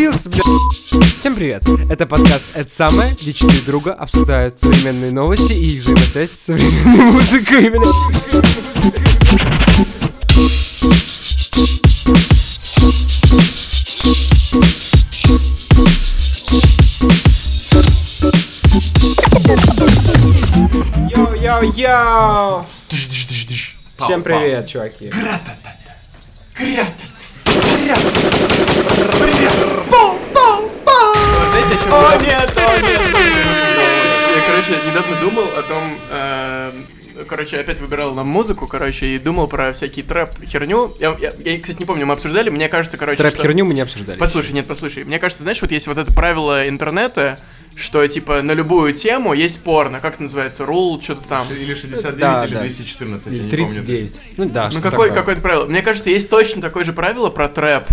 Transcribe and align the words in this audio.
бля. 0.00 0.40
Всем 1.18 1.34
привет! 1.34 1.62
Это 1.90 2.06
подкаст 2.06 2.46
«Это 2.54 2.70
самое», 2.70 3.14
где 3.20 3.34
четыре 3.34 3.60
друга 3.66 3.92
обсуждают 3.92 4.58
современные 4.58 5.12
новости 5.12 5.52
и 5.52 5.76
их 5.76 5.82
взаимосвязь 5.82 6.30
с 6.30 6.40
современной 6.46 7.12
музыкой, 7.12 7.68
бля. 7.68 7.80
Йоу-йоу-йоу! 21.10 22.64
Всем 23.98 24.22
привет, 24.22 24.66
чуваки. 24.66 25.12
Знаете, 27.90 28.06
о 31.72 31.76
чем 31.82 31.92
О, 31.92 32.16
нет, 32.22 32.52
о, 32.56 32.78
нет. 32.80 33.00
Я, 34.32 34.40
короче, 34.46 34.78
недавно 34.86 35.16
думал 35.20 35.46
о 35.56 35.62
том, 35.62 35.98
э, 36.10 36.70
короче, 37.28 37.58
опять 37.58 37.80
выбирал 37.80 38.14
нам 38.14 38.26
музыку, 38.28 38.66
короче, 38.66 39.06
и 39.06 39.18
думал 39.18 39.46
про 39.48 39.72
всякие 39.72 40.04
трэп 40.04 40.30
херню. 40.44 40.92
Я, 40.98 41.16
я- 41.20 41.32
я, 41.44 41.60
кстати, 41.60 41.78
не 41.78 41.84
помню, 41.84 42.06
мы 42.06 42.14
обсуждали, 42.14 42.50
мне 42.50 42.68
кажется, 42.68 42.96
короче, 42.96 43.18
Трэп 43.18 43.34
что- 43.34 43.42
херню 43.42 43.64
мы 43.64 43.74
не 43.74 43.80
обсуждали. 43.82 44.18
Послушай, 44.18 44.52
нет, 44.52 44.66
послушай. 44.66 45.04
Мне 45.04 45.18
кажется, 45.18 45.42
знаешь, 45.42 45.60
вот 45.62 45.70
есть 45.72 45.86
вот 45.86 45.98
это 45.98 46.12
правило 46.14 46.68
интернета, 46.68 47.38
что, 47.76 48.06
типа, 48.06 48.42
на 48.42 48.52
любую 48.52 48.92
тему 48.92 49.32
есть 49.32 49.62
порно. 49.62 50.00
Как 50.00 50.14
это 50.14 50.24
называется? 50.24 50.66
Рул, 50.66 51.00
что-то 51.00 51.26
там. 51.28 51.46
Или 51.52 51.72
69, 51.74 52.18
Да, 52.18 52.44
или 52.44 52.54
да. 52.54 52.60
214, 52.60 53.26
я 53.28 53.32
Или 53.32 53.44
не 53.44 53.50
помню. 53.50 53.68
39. 53.68 54.20
Ну 54.36 54.48
да, 54.48 54.70
Ну, 54.72 54.80
какое, 54.80 55.10
какое-то 55.10 55.40
правило. 55.40 55.64
Мне 55.66 55.80
кажется, 55.82 56.10
есть 56.10 56.28
точно 56.28 56.60
такое 56.60 56.84
же 56.84 56.92
правило 56.92 57.30
про 57.30 57.48
трэп. 57.48 57.84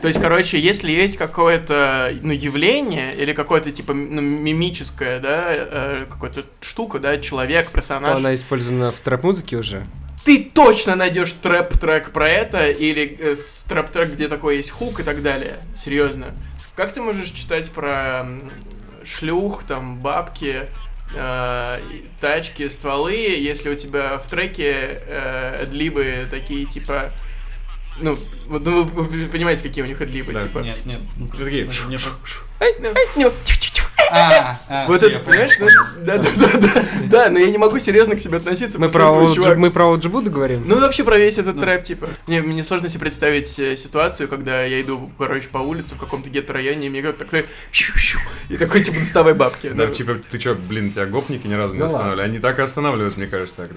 То 0.00 0.08
есть, 0.08 0.20
короче, 0.20 0.60
если 0.60 0.90
есть 0.92 1.16
какое-то, 1.16 2.12
ну, 2.22 2.32
явление 2.32 3.14
или 3.16 3.32
какое-то, 3.32 3.72
типа, 3.72 3.94
ну, 3.94 4.20
мимическое, 4.20 5.18
да, 5.18 5.44
э, 5.48 6.04
какая-то 6.10 6.44
штука, 6.60 6.98
да, 6.98 7.16
человек, 7.18 7.66
То 7.66 7.72
персонаж, 7.72 8.18
она 8.18 8.34
использована 8.34 8.73
в 8.82 8.94
трэп-музыке 9.02 9.56
уже. 9.56 9.86
ты 10.24 10.50
точно 10.54 10.96
найдешь 10.96 11.32
трэп-трек 11.42 12.10
про 12.10 12.28
это 12.28 12.70
или 12.70 13.16
э, 13.18 13.36
трэп-трек, 13.68 14.12
где 14.12 14.28
такой 14.28 14.56
есть 14.58 14.70
хук 14.70 15.00
и 15.00 15.02
так 15.02 15.22
далее. 15.22 15.58
Серьезно. 15.76 16.34
Как 16.76 16.92
ты 16.92 17.00
можешь 17.02 17.30
читать 17.30 17.70
про 17.70 18.26
шлюх, 19.04 19.64
там, 19.64 19.98
бабки, 20.00 20.68
э, 21.14 21.78
тачки, 22.20 22.68
стволы, 22.68 23.12
если 23.12 23.68
у 23.68 23.76
тебя 23.76 24.18
в 24.18 24.28
треке 24.28 25.02
э, 25.06 25.64
эдлибы 25.64 26.26
такие, 26.30 26.66
типа... 26.66 27.12
Ну, 28.00 28.16
вот, 28.46 28.64
ну, 28.64 28.82
вы, 28.82 29.04
вы 29.04 29.28
понимаете, 29.28 29.62
какие 29.62 29.84
у 29.84 29.86
них 29.86 30.00
эдлибы, 30.00 30.32
Да, 30.32 30.42
типа... 30.42 30.58
Нет, 30.58 30.84
нет. 30.84 31.00
ну, 32.80 32.92
мне 33.14 33.30
тю-тю-тю. 33.44 33.83
А, 34.10 34.58
а, 34.68 34.86
Вот 34.86 35.02
это, 35.02 35.18
понимаешь, 35.18 35.52
ну, 35.58 35.66
да, 36.04 36.18
да, 36.18 36.28
да, 36.36 36.48
да, 36.60 36.82
да, 37.04 37.30
но 37.30 37.38
я 37.38 37.50
не 37.50 37.58
могу 37.58 37.78
серьезно 37.78 38.16
к 38.16 38.20
себе 38.20 38.36
относиться. 38.36 38.78
Мы 38.78 38.88
про, 38.90 39.12
мы 39.56 39.70
про 39.70 39.92
Оджибуду 39.92 40.30
говорим? 40.30 40.62
Ну 40.66 40.76
и 40.76 40.80
вообще 40.80 41.04
про 41.04 41.16
весь 41.16 41.38
этот 41.38 41.56
Ну. 41.56 41.62
трэп, 41.62 41.82
типа. 41.82 42.08
Не, 42.26 42.40
мне 42.40 42.62
сложно 42.64 42.88
себе 42.88 43.00
представить 43.00 43.58
э, 43.58 43.76
ситуацию, 43.76 44.28
когда 44.28 44.62
я 44.64 44.80
иду, 44.80 45.10
короче, 45.18 45.48
по 45.48 45.58
улице 45.58 45.94
в 45.94 45.98
каком-то 45.98 46.30
гетто-районе, 46.30 46.86
и 46.86 46.90
мне 46.90 47.00
говорят 47.00 47.18
такой... 47.18 47.46
И 48.48 48.56
такой, 48.56 48.82
типа, 48.82 48.98
доставай 48.98 49.34
бабки. 49.34 49.70
Да, 49.70 49.86
Ну, 49.86 49.92
типа, 49.92 50.20
ты 50.30 50.38
чё, 50.38 50.54
блин, 50.54 50.92
тебя 50.92 51.06
гопники 51.06 51.46
ни 51.46 51.54
разу 51.54 51.74
не 51.74 51.80
Ну 51.80 51.86
останавливали? 51.86 52.20
Они 52.22 52.38
так 52.38 52.58
и 52.58 52.62
останавливают, 52.62 53.16
мне 53.16 53.26
кажется, 53.26 53.56
так. 53.56 53.70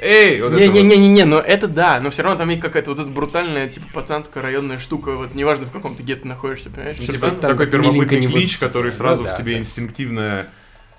Эй, 0.00 0.40
вот 0.42 0.52
это 0.52 0.66
вот. 0.66 0.74
Не-не-не-не, 0.74 1.24
но 1.24 1.38
это 1.38 1.68
да, 1.68 2.00
но 2.02 2.10
все 2.10 2.22
равно 2.22 2.38
там 2.38 2.48
есть 2.48 2.60
какая-то 2.60 2.90
вот 2.90 3.00
эта 3.00 3.08
брутальная, 3.08 3.68
типа, 3.68 3.86
пацанская 3.92 4.42
районная 4.42 4.78
штука, 4.78 5.12
вот 5.12 5.34
неважно 5.34 5.66
в 5.66 5.70
каком 5.70 5.94
ты 5.94 6.02
гетто 6.02 6.26
находишься, 6.26 6.70
понимаешь? 6.70 6.96
Ну, 6.98 7.14
Типа, 7.14 7.30
такой 7.30 7.66
первобытный 7.66 8.20
не 8.20 8.26
клич, 8.26 8.58
который 8.58 8.86
Ну 8.90 8.92
сразу 8.92 9.24
в 9.24 9.36
тебе. 9.36 9.59
Инстинктивное 9.60 10.48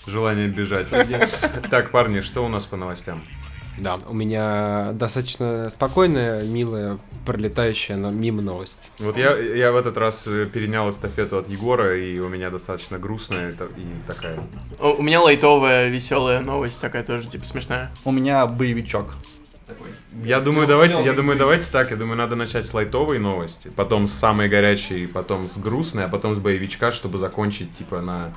желание 0.08 0.48
бежать. 0.48 0.88
Так, 1.70 1.92
парни, 1.92 2.22
что 2.22 2.46
у 2.46 2.48
нас 2.48 2.66
по 2.66 2.78
новостям? 2.78 3.22
Да, 3.78 3.98
у 4.08 4.14
меня 4.14 4.92
достаточно 4.94 5.70
спокойная, 5.70 6.44
милая, 6.44 7.00
пролетающая 7.26 7.96
но 7.96 8.12
мимо 8.12 8.42
новость. 8.42 8.90
Вот 9.00 9.18
я, 9.18 9.36
я 9.38 9.72
в 9.72 9.78
этот 9.78 9.98
раз 9.98 10.28
э, 10.28 10.46
перенял 10.46 10.90
эстафету 10.90 11.38
от 11.38 11.48
Егора, 11.48 11.98
и 11.98 12.20
у 12.20 12.28
меня 12.28 12.50
достаточно 12.50 13.00
грустная 13.00 13.50
это- 13.50 13.66
и 13.78 13.86
такая. 14.06 14.38
У 14.80 14.90
у 14.90 15.02
меня 15.02 15.22
лайтовая, 15.22 15.88
веселая 15.88 16.42
новость 16.42 16.80
такая 16.82 17.02
тоже, 17.04 17.28
типа, 17.30 17.46
смешная. 17.46 17.92
У 18.04 18.12
меня 18.12 18.46
боевичок. 18.46 19.16
Я 20.26 20.42
думаю, 20.42 20.64
Ну, 20.64 20.68
давайте, 20.68 21.04
я 21.04 21.14
думаю, 21.14 21.40
давайте 21.40 21.72
так. 21.72 21.92
Я 21.92 21.96
думаю, 21.98 22.18
надо 22.18 22.36
начать 22.36 22.66
с 22.66 22.74
лайтовой 22.74 23.20
новости, 23.20 23.72
потом 23.76 24.06
с 24.06 24.12
самой 24.12 24.50
горячей, 24.50 25.08
потом 25.08 25.48
с 25.48 25.58
грустной, 25.58 26.06
а 26.06 26.10
потом 26.10 26.36
с 26.36 26.40
боевичка, 26.40 26.92
чтобы 26.92 27.18
закончить 27.18 27.74
типа 27.74 28.02
на 28.02 28.34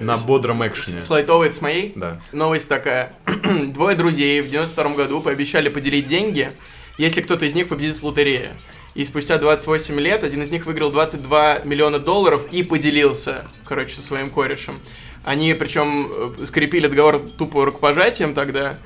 на 0.00 0.16
бодром 0.16 0.66
экшене. 0.66 1.00
С 1.00 1.10
лайтовой 1.10 1.48
это 1.48 1.56
с 1.56 1.60
моей? 1.60 1.92
Да. 1.96 2.20
Новость 2.32 2.68
такая. 2.68 3.14
Двое 3.66 3.96
друзей 3.96 4.40
в 4.40 4.48
92 4.48 4.90
году 4.90 5.20
пообещали 5.20 5.68
поделить 5.68 6.06
деньги, 6.06 6.52
если 6.98 7.20
кто-то 7.20 7.44
из 7.44 7.54
них 7.54 7.68
победит 7.68 8.00
в 8.00 8.06
лотерее. 8.06 8.52
И 8.94 9.04
спустя 9.04 9.38
28 9.38 9.98
лет 10.00 10.22
один 10.22 10.42
из 10.42 10.50
них 10.50 10.66
выиграл 10.66 10.90
22 10.90 11.60
миллиона 11.64 11.98
долларов 11.98 12.46
и 12.50 12.62
поделился, 12.62 13.46
короче, 13.64 13.96
со 13.96 14.02
своим 14.02 14.28
корешем. 14.28 14.80
Они, 15.24 15.54
причем, 15.54 16.10
э, 16.10 16.46
скрепили 16.46 16.88
договор 16.88 17.20
тупо 17.38 17.64
рукопожатием 17.64 18.34
тогда, 18.34 18.76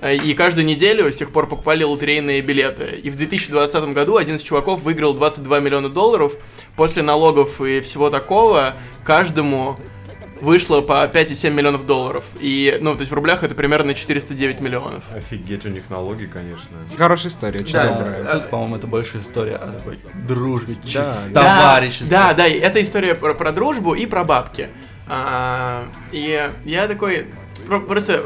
э, 0.00 0.14
и 0.14 0.34
каждую 0.34 0.66
неделю 0.66 1.10
с 1.10 1.16
тех 1.16 1.32
пор 1.32 1.48
покупали 1.48 1.82
лотерейные 1.82 2.42
билеты. 2.42 3.00
И 3.02 3.10
в 3.10 3.16
2020 3.16 3.92
году 3.92 4.16
один 4.18 4.36
из 4.36 4.42
чуваков 4.42 4.82
выиграл 4.82 5.14
22 5.14 5.58
миллиона 5.58 5.88
долларов. 5.88 6.34
После 6.76 7.02
налогов 7.02 7.60
и 7.60 7.80
всего 7.80 8.10
такого 8.10 8.74
каждому 9.04 9.80
вышло 10.40 10.80
по 10.80 11.04
5,7 11.06 11.50
миллионов 11.50 11.86
долларов. 11.86 12.24
И, 12.40 12.78
ну, 12.80 12.94
то 12.94 13.00
есть 13.00 13.10
в 13.10 13.14
рублях 13.14 13.42
это 13.42 13.54
примерно 13.54 13.94
409 13.94 14.60
миллионов. 14.60 15.04
Офигеть, 15.14 15.64
у 15.64 15.68
них 15.68 15.84
налоги, 15.90 16.26
конечно. 16.26 16.76
Хорошая 16.96 17.30
история, 17.30 17.60
очень 17.60 17.72
Да, 17.72 17.92
добрая. 17.92 18.22
да. 18.24 18.30
Тут, 18.32 18.50
по-моему, 18.50 18.76
это 18.76 18.86
больше 18.86 19.18
история 19.18 19.56
о 19.56 19.66
такой 19.68 19.98
дружбе, 20.26 20.76
чисто 20.84 21.18
да. 21.30 21.42
товариществе. 21.60 22.08
Да, 22.08 22.34
да, 22.34 22.46
и 22.46 22.58
это 22.58 22.80
история 22.82 23.14
про, 23.14 23.34
про 23.34 23.52
дружбу 23.52 23.94
и 23.94 24.06
про 24.06 24.24
бабки. 24.24 24.68
А, 25.08 25.86
и 26.12 26.50
я 26.64 26.88
такой, 26.88 27.26
про- 27.66 27.80
просто, 27.80 28.24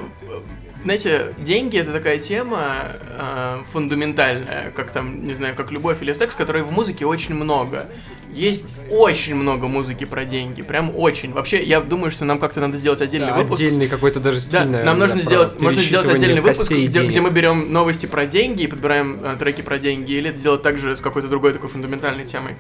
знаете, 0.85 1.35
деньги 1.39 1.79
это 1.79 1.93
такая 1.93 2.19
тема 2.19 2.87
а, 3.19 3.63
фундаментальная, 3.73 4.73
как 4.75 4.91
там, 4.91 5.27
не 5.27 5.35
знаю, 5.35 5.55
как 5.55 5.71
любовь 5.71 5.99
или 6.01 6.13
секс, 6.13 6.35
которой 6.35 6.63
в 6.63 6.73
музыке 6.73 7.05
очень 7.07 7.35
много. 7.35 7.87
Есть 8.33 8.79
очень 8.91 9.35
много 9.35 9.67
музыки 9.67 10.05
про 10.05 10.25
деньги, 10.25 10.63
прям 10.63 10.93
очень. 10.97 11.33
Вообще, 11.33 11.63
я 11.63 11.81
думаю, 11.81 12.11
что 12.13 12.25
нам 12.25 12.39
как-то 12.39 12.61
надо 12.61 12.77
сделать 12.77 13.01
отдельный 13.01 13.29
Да, 13.29 13.39
выпуск. 13.39 13.61
отдельный 13.61 13.89
какой-то 13.89 14.21
даже 14.21 14.37
Да, 14.37 14.61
стильный. 14.61 14.85
нам 14.85 14.99
нужно 14.99 15.21
сделать, 15.21 15.61
можно 15.61 15.83
сделать 15.83 16.09
отдельный 16.09 16.41
выпуск, 16.41 16.71
где, 16.71 17.07
где 17.07 17.21
мы 17.21 17.31
берем 17.31 17.73
новости 17.73 18.07
про 18.07 18.27
деньги 18.27 18.63
и 18.63 18.67
подбираем 18.69 19.21
э, 19.25 19.37
треки 19.39 19.63
про 19.63 19.79
деньги, 19.79 20.13
или 20.13 20.31
это 20.31 20.39
сделать 20.39 20.63
также 20.63 20.97
с 20.97 21.01
какой-то 21.01 21.29
другой 21.29 21.53
такой 21.53 21.71
фундаментальной 21.71 22.25
темой. 22.25 22.55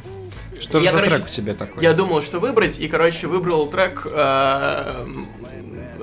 Что 0.60 0.78
же 0.80 0.84
Я, 0.84 0.90
за 0.90 0.98
короче, 0.98 1.16
трек 1.16 1.26
у 1.26 1.30
тебя 1.30 1.54
такой? 1.54 1.82
Я 1.82 1.92
думал, 1.94 2.20
что 2.22 2.40
выбрать, 2.40 2.78
и, 2.80 2.88
короче, 2.88 3.28
выбрал 3.28 3.68
трек 3.68 4.06
э, 4.12 5.06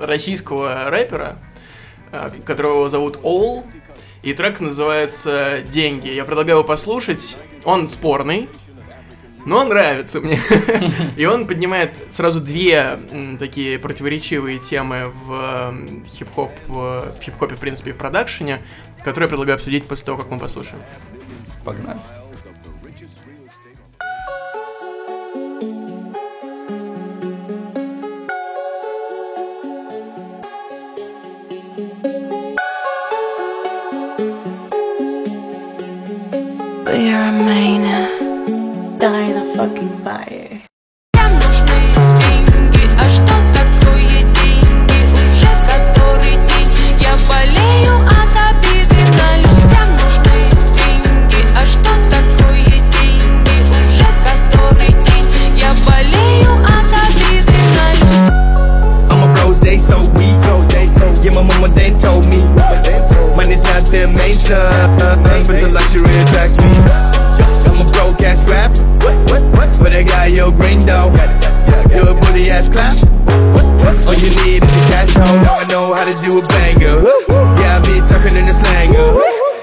российского 0.00 0.90
рэпера, 0.90 1.38
э, 1.42 1.47
которого 2.44 2.88
зовут 2.88 3.18
Оул, 3.22 3.64
и 4.22 4.32
трек 4.34 4.60
называется 4.60 5.62
«Деньги». 5.70 6.08
Я 6.08 6.24
предлагаю 6.24 6.58
его 6.58 6.64
послушать. 6.64 7.38
Он 7.64 7.86
спорный, 7.86 8.48
но 9.44 9.58
он 9.58 9.68
нравится 9.68 10.20
мне. 10.20 10.40
И 11.16 11.24
он 11.24 11.46
поднимает 11.46 11.96
сразу 12.10 12.40
две 12.40 12.98
такие 13.38 13.78
противоречивые 13.78 14.58
темы 14.58 15.12
в 15.24 15.74
хип-хоп, 16.06 16.50
в 16.66 17.14
хип-хопе, 17.22 17.54
в 17.54 17.58
принципе, 17.58 17.92
в 17.92 17.96
продакшене, 17.96 18.62
которые 19.04 19.26
я 19.26 19.28
предлагаю 19.28 19.56
обсудить 19.56 19.86
после 19.86 20.04
того, 20.04 20.18
как 20.18 20.30
мы 20.30 20.38
послушаем. 20.38 20.82
Погнали. 21.64 22.00
you're 36.98 37.16
a 37.16 37.32
miner. 37.32 38.98
Die 38.98 39.30
in 39.30 39.36
a 39.36 39.54
fucking 39.54 39.98
fire. 40.04 40.48
my 61.38 61.42
mama 61.42 61.68
then 61.74 61.98
told 61.98 62.26
me 62.26 62.38
Money's 63.36 63.62
not 63.62 63.84
the 63.86 64.08
main 64.08 64.36
But 65.46 65.60
the 65.60 65.70
luxury 65.72 66.10
attracts 66.18 66.56
me 66.56 66.87
I 69.98 70.04
got 70.04 70.30
your 70.30 70.52
green 70.54 70.86
though. 70.86 71.10
Good 71.90 72.14
booty 72.22 72.54
ass 72.54 72.70
clap. 72.70 72.94
All 74.06 74.14
you 74.14 74.30
need 74.46 74.62
is 74.62 74.70
a 74.70 74.82
cash 74.86 75.10
hole. 75.10 75.42
Now 75.42 75.58
I 75.58 75.66
know 75.66 75.90
how 75.90 76.06
to 76.06 76.14
do 76.22 76.38
a 76.38 76.42
banger. 76.46 77.02
Yeah, 77.58 77.74
I 77.74 77.82
be 77.82 77.98
talking 78.06 78.38
in 78.38 78.46
the 78.46 78.54
slanger. 78.54 79.10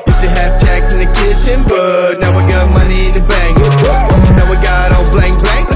Used 0.03 0.19
to 0.19 0.29
have 0.35 0.59
jacks 0.59 0.91
in 0.91 0.99
the 0.99 1.07
kitchen, 1.15 1.63
but 1.63 2.19
now 2.19 2.35
I 2.35 2.43
got 2.51 2.67
money 2.67 3.07
in 3.07 3.13
the 3.15 3.23
bank. 3.23 3.63
Now 4.35 4.51
I 4.51 4.59
got 4.59 4.91
all 4.91 5.07
blank 5.15 5.39
blank. 5.39 5.71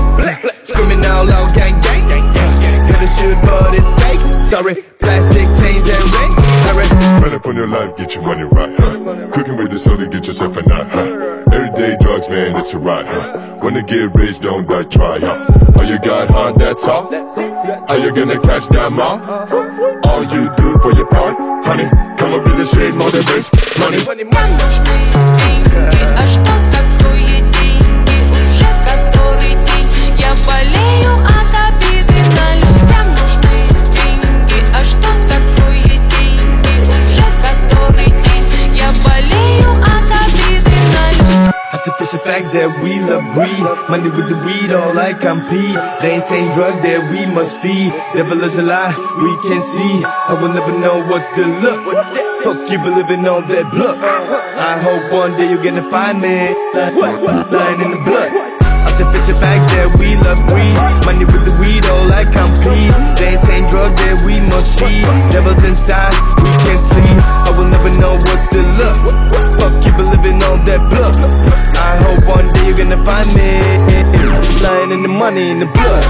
Screaming 0.67 1.07
out 1.07 1.31
loud, 1.31 1.55
gang 1.55 1.79
gang. 1.79 2.03
Coulda 2.11 3.07
should, 3.15 3.39
but 3.39 3.71
it's 3.79 3.87
fake. 3.95 4.43
Sorry, 4.43 4.75
plastic 4.99 5.47
chains 5.55 5.87
and 5.87 6.03
rings. 6.19 6.35
Run 7.23 7.31
up 7.31 7.47
on 7.47 7.55
your 7.55 7.67
life, 7.67 7.95
get 7.95 8.13
your 8.13 8.25
money 8.25 8.43
right, 8.43 8.75
huh? 8.77 9.31
Cooking 9.31 9.55
with 9.55 9.71
the 9.71 9.79
soda, 9.79 10.05
get 10.05 10.27
yourself 10.27 10.57
a 10.57 10.67
knot, 10.67 10.85
huh? 10.89 11.45
Everyday 11.79 12.03
drugs, 12.03 12.27
man, 12.27 12.57
it's 12.57 12.73
a 12.73 12.77
ride, 12.77 13.05
huh? 13.05 13.57
Wanna 13.63 13.81
get 13.81 14.13
rich, 14.13 14.41
don't 14.41 14.67
die, 14.67 14.83
try, 14.83 15.17
huh? 15.17 15.77
All 15.77 15.85
you 15.85 15.97
got, 15.99 16.29
huh? 16.29 16.51
That's 16.51 16.85
all? 16.85 17.07
Are 17.07 17.97
you 17.97 18.13
gonna 18.13 18.37
catch 18.41 18.67
that 18.67 18.91
mall? 18.91 19.21
All 20.03 20.23
you 20.23 20.53
do 20.57 20.77
for 20.79 20.91
your 20.91 21.07
part, 21.07 21.37
honey? 21.65 21.87
Come 22.17 22.33
up 22.33 22.45
in 22.45 22.57
the 22.57 22.65
shade, 22.65 22.91
than 22.91 23.25
rich, 23.27 23.49
money. 23.79 24.03
Money, 24.03 24.25
money. 24.25 24.49
Artificial 42.09 42.33
facts 42.33 42.51
that 42.57 42.73
we 42.81 42.97
love 43.05 43.21
greed. 43.37 43.61
Money 43.85 44.09
with 44.09 44.33
the 44.33 44.39
weed, 44.41 44.73
all 44.73 44.97
like 44.97 45.21
I'm 45.21 45.45
P. 45.45 45.61
The 46.01 46.17
insane 46.17 46.49
drug 46.57 46.81
that 46.81 47.05
we 47.13 47.29
must 47.29 47.61
feed. 47.61 47.93
Devil 48.17 48.41
is 48.41 48.57
a 48.57 48.65
lie, 48.65 48.97
we 49.21 49.29
can 49.45 49.61
see. 49.61 50.01
I 50.01 50.33
will 50.41 50.49
never 50.49 50.73
know 50.73 51.05
what's 51.05 51.29
the 51.37 51.45
look. 51.45 51.85
What's 51.85 52.09
that? 52.09 52.41
Fuck 52.41 52.65
you 52.65 52.81
believing 52.81 53.29
all 53.29 53.45
that 53.45 53.69
blood. 53.69 54.01
I 54.01 54.81
hope 54.81 55.13
one 55.13 55.37
day 55.37 55.53
you're 55.53 55.61
gonna 55.61 55.85
find 55.93 56.17
me. 56.17 56.49
Lying 56.73 57.77
in 57.77 57.93
the 57.93 58.01
blood. 58.01 58.33
Artificial 58.89 59.37
facts 59.37 59.69
that 59.77 59.93
we 60.01 60.17
love 60.25 60.41
greed. 60.49 60.73
Money 61.05 61.29
with 61.29 61.45
the 61.45 61.53
weed, 61.61 61.85
all 61.93 62.09
like 62.09 62.33
I'm 62.33 62.49
P. 62.65 62.89
The 63.21 63.37
insane 63.37 63.69
drug 63.69 63.93
that 63.93 64.25
we 64.25 64.41
must 64.49 64.81
feed. 64.81 65.05
Devils 65.29 65.61
inside, 65.61 66.17
we 66.41 66.49
can't 66.65 66.81
see. 66.89 67.09
I 67.45 67.53
will 67.53 67.69
never 67.69 67.93
know 68.01 68.17
what's 68.25 68.49
the 68.49 68.65
look. 68.81 69.48
Fuck 69.59 69.85
you 69.85 69.91
believing 69.91 70.41
all 70.43 70.57
that 70.65 70.79
blood. 70.89 71.15
I 71.75 71.99
hope 72.03 72.25
one 72.27 72.51
day 72.53 72.67
you're 72.67 72.77
gonna 72.77 73.03
find 73.03 73.33
me. 73.35 73.59
Lying 74.63 74.91
in 74.91 75.01
the 75.03 75.09
money, 75.09 75.51
in 75.51 75.59
the 75.59 75.65
blood. 75.65 76.05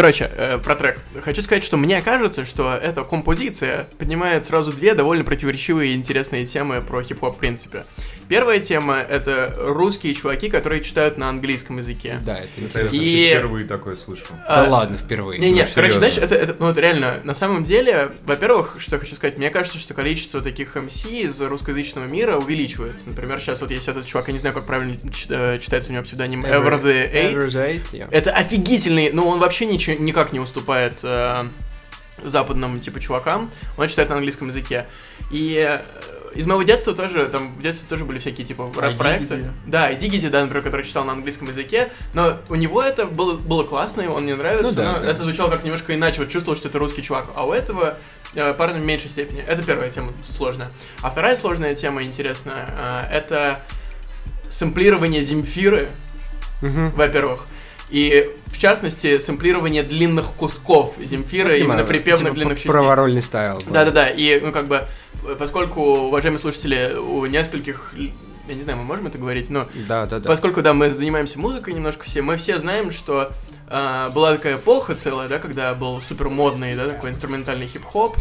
Короче, 0.00 0.30
э, 0.34 0.56
про 0.56 0.76
трек. 0.76 0.98
Хочу 1.22 1.42
сказать, 1.42 1.62
что 1.62 1.76
мне 1.76 2.00
кажется, 2.00 2.46
что 2.46 2.74
эта 2.74 3.04
композиция 3.04 3.86
поднимает 3.98 4.46
сразу 4.46 4.72
две 4.72 4.94
довольно 4.94 5.24
противоречивые 5.24 5.92
и 5.92 5.94
интересные 5.94 6.46
темы 6.46 6.80
про 6.80 7.02
хип-хоп 7.02 7.36
в 7.36 7.38
принципе. 7.38 7.84
Первая 8.30 8.60
тема— 8.60 9.00
это 9.10 9.52
русские 9.58 10.14
чуваки, 10.14 10.48
которые 10.48 10.84
читают 10.84 11.18
на 11.18 11.28
английском 11.28 11.78
языке. 11.78 12.20
Да, 12.24 12.38
это 12.38 12.48
интересно. 12.58 12.94
я 12.96 13.02
И- 13.02 13.34
впервые 13.34 13.64
такое 13.66 13.96
слышал. 13.96 14.28
Да 14.46 14.66
А, 14.66 14.70
ладно, 14.70 14.96
впервые. 14.98 15.40
Не, 15.40 15.50
не, 15.50 15.62
Ну, 15.62 15.68
короче, 15.74 15.94
знаешь, 15.94 16.16
это, 16.16 16.36
это, 16.36 16.54
ну, 16.60 16.66
вот 16.66 16.78
реально, 16.78 17.18
на 17.24 17.34
самом 17.34 17.64
деле, 17.64 18.12
во-первых, 18.24 18.76
что 18.78 18.94
я 18.94 19.00
хочу 19.00 19.16
сказать, 19.16 19.36
мне 19.36 19.50
кажется, 19.50 19.80
что 19.80 19.94
количество 19.94 20.40
таких 20.40 20.76
МС 20.76 21.06
из 21.06 21.40
русскоязычного 21.40 22.04
мира 22.04 22.36
увеличивается. 22.36 23.08
Например, 23.08 23.40
сейчас 23.40 23.62
вот 23.62 23.72
есть 23.72 23.88
этот 23.88 24.06
чувак, 24.06 24.28
я 24.28 24.32
не 24.32 24.38
знаю, 24.38 24.54
как 24.54 24.64
правильно 24.64 24.96
э, 25.28 25.58
читается 25.60 25.90
у 25.90 25.94
него 25.94 26.04
псевдоним 26.04 26.44
Ever 26.46 26.80
the 26.80 27.12
Eight. 27.12 27.34
Ever 27.34 27.48
the 27.48 27.68
Eight, 27.68 27.82
yeah. 27.90 28.06
Это 28.12 28.30
офигительный, 28.30 29.10
ну 29.12 29.26
он 29.26 29.40
вообще 29.40 29.66
ничего, 29.66 29.96
никак 29.96 30.32
не 30.32 30.38
уступает 30.38 31.00
э, 31.02 31.46
западным 32.22 32.78
типа 32.78 33.00
чувакам. 33.00 33.50
Он 33.76 33.88
читает 33.88 34.08
на 34.08 34.14
английском 34.14 34.46
языке. 34.48 34.86
И 35.32 35.56
э, 35.58 35.80
из 36.34 36.46
моего 36.46 36.62
детства 36.62 36.94
тоже, 36.94 37.26
там, 37.26 37.54
в 37.56 37.62
детстве 37.62 37.88
тоже 37.88 38.04
были 38.04 38.18
всякие, 38.18 38.46
типа, 38.46 38.70
А 38.76 38.80
рэп-проекты. 38.80 39.50
Да, 39.66 39.90
и 39.90 39.96
Диггити, 39.96 40.28
да, 40.28 40.42
например, 40.42 40.62
который 40.62 40.84
читал 40.86 41.04
на 41.04 41.12
английском 41.12 41.48
языке, 41.48 41.88
но 42.14 42.38
у 42.48 42.54
него 42.54 42.82
это 42.82 43.06
было, 43.06 43.34
было 43.34 43.64
классно, 43.64 44.02
и 44.02 44.06
он 44.06 44.22
мне 44.24 44.34
нравится, 44.36 44.72
Ну 44.74 44.82
да, 44.82 44.92
но 44.92 45.00
да. 45.00 45.10
это 45.10 45.22
звучало 45.22 45.50
как 45.50 45.64
немножко 45.64 45.94
иначе, 45.94 46.20
вот 46.20 46.28
чувствовал, 46.30 46.56
что 46.56 46.68
это 46.68 46.78
русский 46.78 47.02
чувак, 47.02 47.26
а 47.34 47.46
у 47.46 47.52
этого 47.52 47.96
э, 48.34 48.54
парня 48.54 48.80
в 48.80 48.84
меньшей 48.84 49.10
степени. 49.10 49.42
Это 49.46 49.62
первая 49.62 49.90
тема 49.90 50.12
сложная. 50.24 50.68
А 51.02 51.10
вторая 51.10 51.36
сложная 51.36 51.74
тема 51.74 52.02
интересная, 52.02 52.68
э, 53.10 53.14
это 53.16 53.60
сэмплирование 54.48 55.22
Земфиры, 55.22 55.88
Мгм. 56.62 56.90
во-первых. 56.90 57.46
И 57.88 58.30
в 58.46 58.58
частности, 58.58 59.18
сэмплирование 59.18 59.82
длинных 59.82 60.26
кусков 60.32 60.94
Земфиры, 61.00 61.56
именно 61.58 61.70
Понимаю, 61.70 61.86
припевных 61.86 62.20
типа 62.26 62.34
длинных 62.34 62.56
частей. 62.58 62.68
Праворольный 62.70 63.22
стайл. 63.22 63.58
да. 63.66 63.84
Да-да-да, 63.84 64.08
и, 64.10 64.38
ну, 64.40 64.52
как 64.52 64.66
бы, 64.68 64.86
поскольку, 65.38 65.80
уважаемые 65.82 66.38
слушатели, 66.38 66.94
у 66.96 67.24
нескольких, 67.26 67.94
я 68.48 68.54
не 68.54 68.62
знаю, 68.62 68.78
мы 68.78 68.84
можем 68.84 69.06
это 69.06 69.18
говорить, 69.18 69.50
но 69.50 69.66
Да, 69.88 70.06
да, 70.06 70.18
да. 70.18 70.28
поскольку, 70.28 70.62
да, 70.62 70.74
мы 70.74 70.90
занимаемся 70.90 71.38
музыкой 71.38 71.74
немножко 71.74 72.04
все, 72.04 72.22
мы 72.22 72.36
все 72.36 72.58
знаем, 72.58 72.90
что 72.90 73.30
а, 73.72 74.10
была 74.10 74.32
такая 74.32 74.56
эпоха 74.56 74.96
целая, 74.96 75.28
да, 75.28 75.38
когда 75.38 75.72
был 75.74 76.00
супер 76.00 76.28
модный, 76.28 76.74
да, 76.74 76.88
такой 76.88 77.10
инструментальный 77.10 77.68
хип-хоп. 77.68 78.16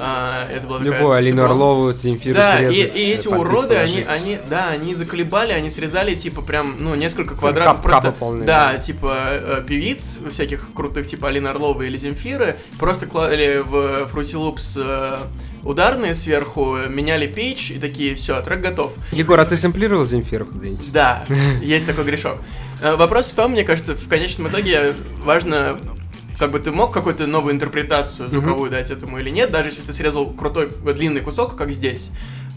А, 0.00 0.48
это 0.50 0.66
была 0.66 0.78
такая, 0.78 0.98
Любой 0.98 1.18
Алину 1.18 1.36
типа, 1.42 1.50
Орлову, 1.50 1.92
Земфиру 1.92 2.34
да, 2.36 2.62
и, 2.62 2.72
срезать, 2.72 2.96
и 2.96 3.10
эти 3.10 3.24
под 3.28 3.32
бит 3.34 3.40
уроды, 3.40 3.74
они, 3.76 4.00
они, 4.08 4.38
да, 4.48 4.68
они 4.70 4.94
заколебали, 4.94 5.52
они 5.52 5.68
срезали, 5.68 6.14
типа, 6.14 6.40
прям, 6.40 6.76
ну, 6.78 6.94
несколько 6.94 7.34
квадратов 7.34 7.82
кап- 7.82 7.82
просто, 7.82 8.12
полная, 8.12 8.46
да, 8.46 8.72
да. 8.72 8.78
типа, 8.78 9.14
э, 9.32 9.64
певиц 9.68 10.20
всяких 10.30 10.72
крутых, 10.72 11.06
типа 11.06 11.28
Алины 11.28 11.48
Орловой 11.48 11.88
или 11.88 11.98
Земфиры, 11.98 12.56
просто 12.78 13.04
клали 13.06 13.58
в 13.58 14.08
Fruity 14.10 14.32
Loops 14.32 14.82
э, 14.82 15.18
ударные 15.64 16.14
сверху, 16.14 16.76
меняли 16.88 17.26
пич 17.26 17.70
и 17.70 17.78
такие, 17.78 18.14
все, 18.14 18.40
трек 18.42 18.60
готов. 18.60 18.92
Егор, 19.12 19.38
а 19.40 19.44
ты 19.44 19.56
сэмплировал 19.56 20.04
Земфиру 20.04 20.46
когда-нибудь? 20.46 20.92
Да, 20.92 21.24
есть 21.62 21.86
такой 21.86 22.04
грешок. 22.04 22.38
Э, 22.82 22.96
Вопрос 22.96 23.30
в 23.30 23.34
том, 23.34 23.52
мне 23.52 23.64
кажется, 23.64 23.94
в 23.94 24.08
конечном 24.08 24.48
итоге 24.48 24.94
важно, 25.22 25.78
как 26.38 26.50
бы 26.50 26.58
ты 26.58 26.70
мог 26.70 26.92
какую-то 26.92 27.26
новую 27.26 27.54
интерпретацию 27.54 28.28
звуковую 28.28 28.70
дать 28.70 28.90
этому 28.90 29.18
или 29.18 29.30
нет, 29.30 29.50
даже 29.50 29.68
если 29.70 29.82
ты 29.82 29.92
срезал 29.92 30.30
крутой 30.30 30.70
длинный 30.94 31.20
кусок, 31.20 31.56
как 31.56 31.72
здесь, 31.72 32.10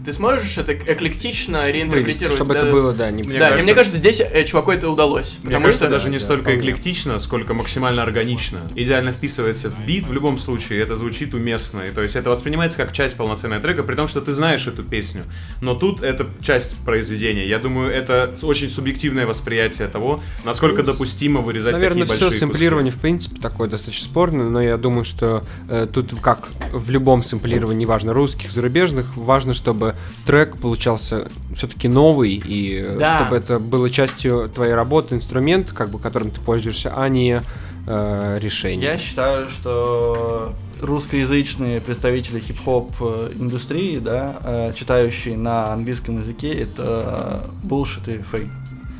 ты 0.04 0.12
сможешь 0.12 0.58
это 0.58 0.74
эклектично 0.74 1.58
Вывести, 1.60 1.76
реинтерпретировать. 1.76 2.36
чтобы 2.36 2.54
Да, 2.54 2.60
это 2.60 2.72
было, 2.72 2.92
да, 2.92 3.10
не 3.10 3.22
Мне 3.22 3.38
да, 3.38 3.46
кажется- 3.48 3.64
мне 3.64 3.74
кажется, 3.74 3.98
здесь 3.98 4.20
э, 4.20 4.44
чуваку 4.44 4.70
это 4.72 4.88
удалось. 4.88 5.38
Мне 5.42 5.50
Потому 5.50 5.64
кажется, 5.64 5.84
что 5.84 5.90
даже 5.92 6.08
не 6.08 6.18
да, 6.18 6.24
столько 6.24 6.42
вполне. 6.44 6.60
эклектично, 6.60 7.18
сколько 7.18 7.54
максимально 7.54 8.02
органично. 8.02 8.60
Идеально 8.74 9.10
вписывается 9.10 9.70
в 9.70 9.84
бит 9.84 10.06
в 10.06 10.12
любом 10.12 10.38
случае, 10.38 10.80
это 10.82 10.96
звучит 10.96 11.34
уместно. 11.34 11.82
И 11.82 11.90
то 11.90 12.02
есть 12.02 12.16
это 12.16 12.30
воспринимается 12.30 12.78
как 12.78 12.92
часть 12.92 13.16
полноценного 13.16 13.60
трека, 13.60 13.82
при 13.82 13.94
том, 13.94 14.08
что 14.08 14.20
ты 14.20 14.32
знаешь 14.32 14.66
эту 14.66 14.82
песню. 14.84 15.24
Но 15.60 15.74
тут 15.74 16.02
это 16.02 16.28
часть 16.40 16.76
произведения. 16.84 17.46
Я 17.46 17.58
думаю, 17.58 17.90
это 17.90 18.34
очень 18.42 18.70
субъективное 18.70 19.26
восприятие 19.26 19.88
того, 19.88 20.22
насколько 20.44 20.82
допустимо 20.82 21.40
вырезать 21.40 21.72
Наверное, 21.72 22.02
такие 22.02 22.16
все 22.16 22.24
большие 22.24 22.38
сэмплирование, 22.40 22.92
в 22.92 22.98
принципе, 22.98 23.40
такое 23.40 23.68
достаточно 23.68 24.04
спорное, 24.04 24.46
но 24.48 24.60
я 24.60 24.76
думаю, 24.76 25.04
что 25.04 25.44
э, 25.68 25.86
тут, 25.92 26.14
как 26.20 26.48
в 26.72 26.90
любом 26.90 27.24
сэмплировании, 27.24 27.82
неважно, 27.82 28.12
русских, 28.12 28.50
зарубежных, 28.52 29.16
важно, 29.16 29.54
чтобы 29.54 29.87
трек 30.26 30.56
получался 30.58 31.28
все-таки 31.56 31.88
новый, 31.88 32.34
и 32.34 32.80
э, 32.84 32.96
Да. 32.98 33.18
чтобы 33.18 33.36
это 33.36 33.58
было 33.58 33.90
частью 33.90 34.48
твоей 34.48 34.74
работы, 34.74 35.14
инструмент, 35.14 35.70
как 35.72 35.90
бы, 35.90 35.98
которым 35.98 36.30
ты 36.30 36.40
пользуешься, 36.40 36.92
а 36.94 37.08
не 37.08 37.40
э, 37.86 38.38
решение. 38.40 38.92
Я 38.92 38.98
считаю, 38.98 39.48
что 39.48 40.54
русскоязычные 40.80 41.80
представители 41.80 42.40
хип-хоп 42.40 42.92
э, 43.00 43.30
индустрии, 43.38 43.98
да, 43.98 44.36
э, 44.44 44.72
читающие 44.74 45.36
на 45.36 45.72
английском 45.72 46.18
языке, 46.20 46.52
это 46.52 47.46
bullshit 47.64 48.20
и 48.20 48.22
фейк. 48.22 48.48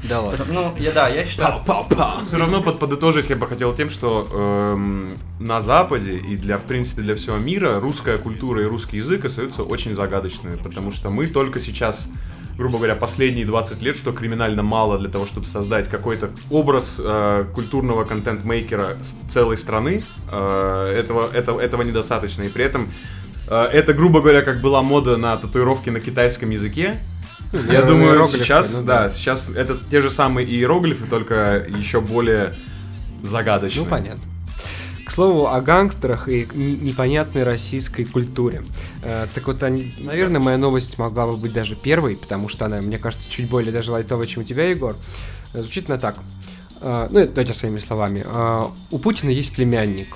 Да 0.05 0.21
ладно. 0.21 0.45
Ну, 0.49 0.75
я, 0.79 0.93
да, 0.93 1.09
я 1.09 1.27
считаю... 1.27 1.55
Все 2.27 2.37
равно 2.37 2.63
под, 2.63 2.79
подытожить 2.79 3.31
я 3.31 3.37
бы 3.37 3.47
хотел 3.47 3.75
тем, 3.75 3.91
что 3.91 4.27
эм, 4.33 5.15
на 5.41 5.61
Западе 5.61 6.17
и 6.17 6.37
для, 6.37 6.59
в 6.59 6.65
принципе, 6.65 7.03
для 7.03 7.15
всего 7.15 7.37
мира 7.37 7.81
русская 7.81 8.19
культура 8.19 8.63
и 8.63 8.65
русский 8.65 8.99
язык 8.99 9.25
остаются 9.25 9.63
очень 9.63 9.95
загадочными, 9.95 10.57
потому 10.57 10.93
что 10.93 11.11
мы 11.11 11.27
только 11.27 11.61
сейчас 11.61 12.09
грубо 12.59 12.79
говоря, 12.79 12.97
последние 12.97 13.47
20 13.47 13.83
лет, 13.83 13.97
что 13.97 14.13
криминально 14.13 14.65
мало 14.65 14.99
для 14.99 15.09
того, 15.09 15.27
чтобы 15.27 15.47
создать 15.47 15.89
какой-то 15.89 16.31
образ 16.51 17.01
э, 17.03 17.47
культурного 17.55 18.03
контент-мейкера 18.03 18.97
целой 19.29 19.57
страны. 19.57 20.03
Э, 20.33 20.93
этого, 20.93 21.31
этого, 21.33 21.61
этого 21.61 21.83
недостаточно. 21.83 22.43
И 22.43 22.49
при 22.49 22.65
этом 22.65 22.91
э, 23.49 23.63
это, 23.73 23.95
грубо 23.95 24.21
говоря, 24.21 24.43
как 24.43 24.61
была 24.61 24.83
мода 24.83 25.17
на 25.17 25.37
татуировки 25.37 25.91
на 25.91 26.01
китайском 26.01 26.51
языке. 26.51 26.99
Я 27.53 27.81
Э, 27.81 27.87
думаю, 27.87 28.27
сейчас, 28.27 28.79
ну 28.79 28.85
да, 28.85 29.09
сейчас 29.11 29.49
это 29.49 29.79
те 29.91 30.01
же 30.01 30.11
самые 30.11 30.47
иероглифы, 30.47 31.07
только 31.07 31.67
еще 31.69 32.01
более 32.01 32.55
загадочные. 33.23 33.85
Ну, 33.85 33.91
понятно. 33.91 34.23
К 35.07 35.11
слову, 35.11 35.47
о 35.49 35.61
гангстерах 35.63 36.29
и 36.29 36.47
не- 36.53 36.77
непонятной 36.77 37.43
российской 37.45 38.05
культуре. 38.05 38.63
Э, 39.03 39.27
так 39.35 39.47
вот, 39.47 39.63
они- 39.63 39.95
наверное, 40.01 40.41
моя 40.41 40.59
новость 40.59 40.99
могла 40.99 41.27
бы 41.27 41.37
быть 41.39 41.53
даже 41.55 41.75
первой, 41.75 42.17
потому 42.17 42.49
что 42.51 42.67
она, 42.67 42.81
мне 42.83 42.99
кажется, 42.99 43.29
чуть 43.31 43.49
более 43.49 43.73
даже 43.73 43.91
лайтовая, 43.93 44.27
чем 44.27 44.43
у 44.43 44.45
тебя, 44.47 44.65
Егор. 44.69 44.95
Э, 45.55 45.61
Звучит 45.61 45.89
она 45.89 45.99
так. 45.99 46.17
Э, 46.83 47.09
ну, 47.11 47.19
это 47.21 47.33
давайте 47.33 47.55
своими 47.55 47.79
словами. 47.79 48.23
Э, 48.27 48.65
у 48.91 48.99
Путина 48.99 49.31
есть 49.31 49.55
племянник. 49.55 50.09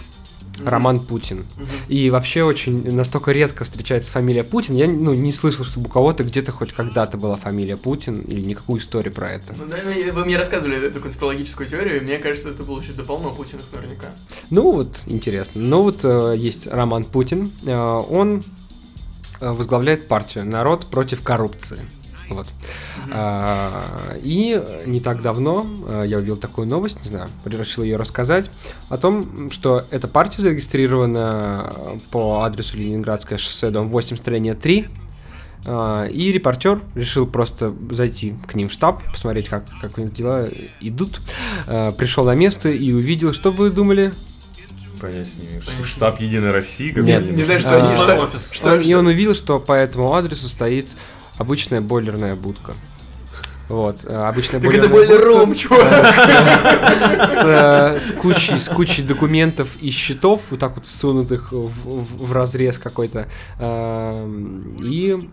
Роман 0.64 1.00
Путин. 1.00 1.45
И 1.88 2.11
вообще 2.11 2.42
очень 2.42 2.95
настолько 2.95 3.33
редко 3.33 3.64
встречается 3.64 4.12
фамилия 4.12 4.45
Путин. 4.45 4.75
Я 4.75 4.87
ну, 4.87 5.14
не 5.14 5.33
слышал, 5.33 5.64
чтобы 5.64 5.87
у 5.87 5.90
кого-то 5.90 6.25
где-то 6.25 6.52
хоть 6.52 6.73
когда-то 6.73 7.16
была 7.16 7.37
фамилия 7.37 7.76
Путин 7.76 8.21
или 8.21 8.40
никакую 8.40 8.81
историю 8.81 9.12
про 9.12 9.31
это. 9.31 9.54
Ну, 9.59 9.66
наверное, 9.66 10.12
вы 10.12 10.25
мне 10.25 10.37
рассказывали 10.37 10.87
эту 10.87 11.00
конспирологическую 11.00 11.69
теорию, 11.69 12.02
мне 12.02 12.19
кажется, 12.19 12.49
это 12.49 12.62
было 12.62 12.81
еще 12.81 12.92
до 12.92 13.04
полного 13.04 13.35
Путина 13.35 13.61
наверняка. 13.73 14.07
Ну 14.50 14.73
вот, 14.73 15.02
интересно. 15.07 15.61
Ну 15.62 15.83
вот 15.83 16.00
э, 16.04 16.35
есть 16.37 16.66
Роман 16.66 17.04
Путин. 17.04 17.50
Э, 17.66 18.00
он 18.11 18.42
э, 19.40 19.50
возглавляет 19.50 20.09
партию 20.09 20.45
«Народ 20.45 20.87
против 20.87 21.23
коррупции». 21.23 21.78
Вот. 22.28 22.47
А, 23.11 24.16
и 24.22 24.62
не 24.87 25.00
так 25.00 25.22
давно 25.22 25.66
э, 25.88 26.04
я 26.06 26.18
увидел 26.18 26.37
такую 26.37 26.66
новость, 26.66 26.99
не 27.04 27.11
знаю, 27.11 27.28
решил 27.44 27.82
ее 27.82 27.96
рассказать, 27.96 28.50
о 28.88 28.96
том, 28.96 29.50
что 29.50 29.84
эта 29.90 30.08
партия 30.08 30.42
зарегистрирована 30.42 31.72
по 32.11 32.42
адресу 32.42 32.76
Ленинградское 32.76 33.38
шоссе, 33.38 33.70
дом 33.70 33.88
8, 33.88 34.16
строение 34.16 34.54
3, 34.54 34.88
а, 35.64 36.06
и 36.06 36.32
репортер 36.32 36.80
решил 36.94 37.26
просто 37.26 37.75
зайти 37.90 38.34
к 38.46 38.54
ним 38.54 38.68
в 38.68 38.72
штаб, 38.72 39.02
посмотреть, 39.11 39.49
как, 39.49 39.64
как 39.80 39.96
у 39.99 40.02
них 40.02 40.12
дела 40.12 40.49
идут. 40.80 41.20
А, 41.66 41.92
Пришел 41.92 42.25
на 42.25 42.34
место 42.34 42.70
и 42.70 42.92
увидел, 42.92 43.32
что 43.32 43.50
вы 43.50 43.70
думали? 43.70 44.12
Понятия 45.00 45.30
не 45.40 45.46
имею. 45.49 45.62
Штаб 45.84 46.20
Единой 46.20 46.52
России? 46.52 46.90
как 46.90 47.04
Нет, 47.04 47.30
Не 47.30 47.42
знаю, 47.42 47.61
что 47.61 47.76
А, 47.76 47.88
они... 47.88 47.96
Что, 47.96 48.22
офис. 48.22 48.49
что, 48.52 48.76
и 48.76 48.94
он 48.94 49.06
увидел, 49.06 49.34
что 49.34 49.58
по 49.58 49.72
этому 49.72 50.12
адресу 50.14 50.49
стоит 50.49 50.87
обычная 51.38 51.80
бойлерная 51.80 52.34
будка. 52.36 52.72
Вот, 53.68 54.00
э, 54.04 54.14
обычная 54.14 54.60
Так 54.60 54.74
это 54.74 54.88
бойлерная 54.88 55.18
бойлер-рум, 55.18 55.48
будка, 55.50 55.58
чувак. 55.62 56.06
С, 57.28 57.42
э, 57.44 58.00
с 58.00 58.10
кучей, 58.12 58.58
с 58.58 58.68
кучей 58.68 59.02
документов 59.02 59.68
и 59.80 59.90
счетов, 59.90 60.42
вот 60.50 60.60
так 60.60 60.74
вот 60.76 60.84
всунутых 60.86 61.52
в, 61.52 61.68
в- 61.68 62.26
в 62.26 62.32
разрез 62.32 62.76
какой-то. 62.78 63.28
Эм, 63.58 64.76
И 64.84 65.30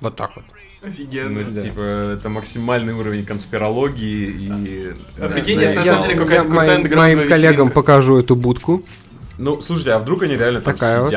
вот 0.00 0.16
так 0.16 0.32
вот. 0.36 0.44
Офигенно. 0.82 1.40
Ну, 1.48 1.62
типа, 1.62 1.80
это 2.14 2.28
максимальный 2.28 2.94
уровень 2.94 3.24
конспирологии 3.24 4.28
и... 4.30 4.92
А 5.18 5.28
Да. 5.28 5.28
прикинь, 5.28 5.58
Да, 5.58 5.64
это 5.64 5.80
на 5.80 5.84
я- 5.84 5.92
самом 5.92 6.06
деле 6.08 6.18
какая-то 6.18 6.42
я 6.44 6.50
крутая 6.50 6.78
моим, 6.78 6.96
моим 7.16 7.28
коллегам 7.28 7.70
покажу 7.70 8.18
эту 8.18 8.34
будку. 8.36 8.82
Ну, 9.38 9.62
слушайте, 9.62 9.92
а 9.92 9.98
вдруг 9.98 10.22
они 10.22 10.36
реально 10.36 10.60
там 10.60 10.74
Такая 10.74 11.02
вот. 11.02 11.12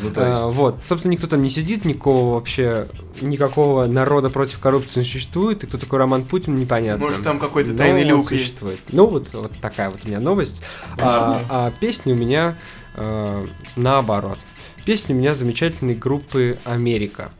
Сидят? 0.00 0.16
Ну, 0.16 0.20
то 0.22 0.26
А, 0.26 0.30
есть... 0.30 0.56
вот, 0.56 0.78
собственно, 0.86 1.12
никто 1.12 1.26
там 1.26 1.42
не 1.42 1.50
сидит, 1.50 1.84
никакого 1.84 2.34
вообще, 2.34 2.88
никакого 3.20 3.86
народа 3.86 4.30
против 4.30 4.58
коррупции 4.58 5.00
не 5.00 5.06
существует, 5.06 5.62
и 5.64 5.66
кто 5.66 5.78
такой 5.78 5.98
Роман 5.98 6.24
Путин, 6.24 6.56
непонятно. 6.58 7.04
Может, 7.04 7.22
там 7.22 7.38
какой-то 7.38 7.76
тайный 7.76 8.02
люк 8.04 8.30
есть. 8.30 8.44
существует. 8.44 8.80
Ну, 8.92 9.06
вот, 9.06 9.32
вот 9.32 9.52
такая 9.60 9.90
вот 9.90 10.00
у 10.04 10.08
меня 10.08 10.20
новость. 10.20 10.62
А, 10.98 11.44
а 11.48 11.72
песня 11.80 12.14
у 12.14 12.16
меня 12.16 12.56
э, 12.96 13.46
наоборот. 13.76 14.38
Песня 14.84 15.14
у 15.14 15.18
меня 15.18 15.34
замечательной 15.34 15.94
группы 15.94 16.58
«Америка». 16.64 17.30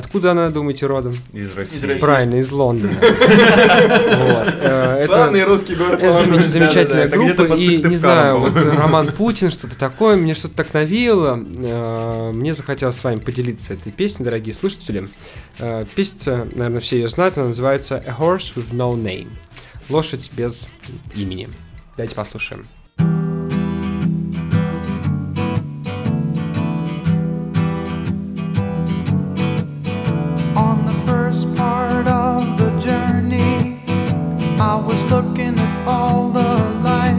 Откуда 0.00 0.30
она, 0.32 0.48
думаете, 0.48 0.86
родом? 0.86 1.12
Из 1.34 1.54
России. 1.54 1.76
Из 1.76 1.84
России. 1.84 2.00
Правильно, 2.00 2.36
из 2.36 2.50
Лондона. 2.50 2.94
Э, 4.62 5.04
Славный 5.06 5.44
русский 5.44 5.74
город 5.74 6.02
это 6.02 6.48
замечательная 6.48 7.08
группа, 7.08 7.42
и 7.54 7.82
не 7.82 7.96
знаю, 7.96 8.38
вот 8.38 8.54
по-моему. 8.54 8.78
Роман 8.78 9.06
Путин, 9.16 9.50
что-то 9.50 9.76
такое, 9.78 10.16
мне 10.16 10.34
что-то 10.34 10.54
так 10.56 10.72
навеяло. 10.72 11.38
Э, 11.38 12.30
Мне 12.32 12.54
захотелось 12.54 12.96
с 12.96 13.04
вами 13.04 13.18
поделиться 13.18 13.74
этой 13.74 13.92
песней, 13.92 14.24
дорогие 14.24 14.54
слушатели. 14.54 15.08
Э, 15.58 15.84
Песня, 15.94 16.46
наверное, 16.54 16.80
все 16.80 16.96
ее 16.96 17.08
знают, 17.08 17.36
она 17.36 17.48
называется 17.48 18.02
A 18.06 18.16
Horse 18.18 18.54
with 18.54 18.72
No 18.72 18.94
Name. 18.96 19.28
Лошадь 19.90 20.30
без 20.32 20.68
имени. 21.14 21.50
Давайте 21.96 22.14
послушаем. 22.14 22.66
I 34.60 34.74
was 34.74 35.02
looking 35.10 35.58
at 35.58 35.88
all 35.88 36.28
the 36.28 36.52
life. 36.84 37.16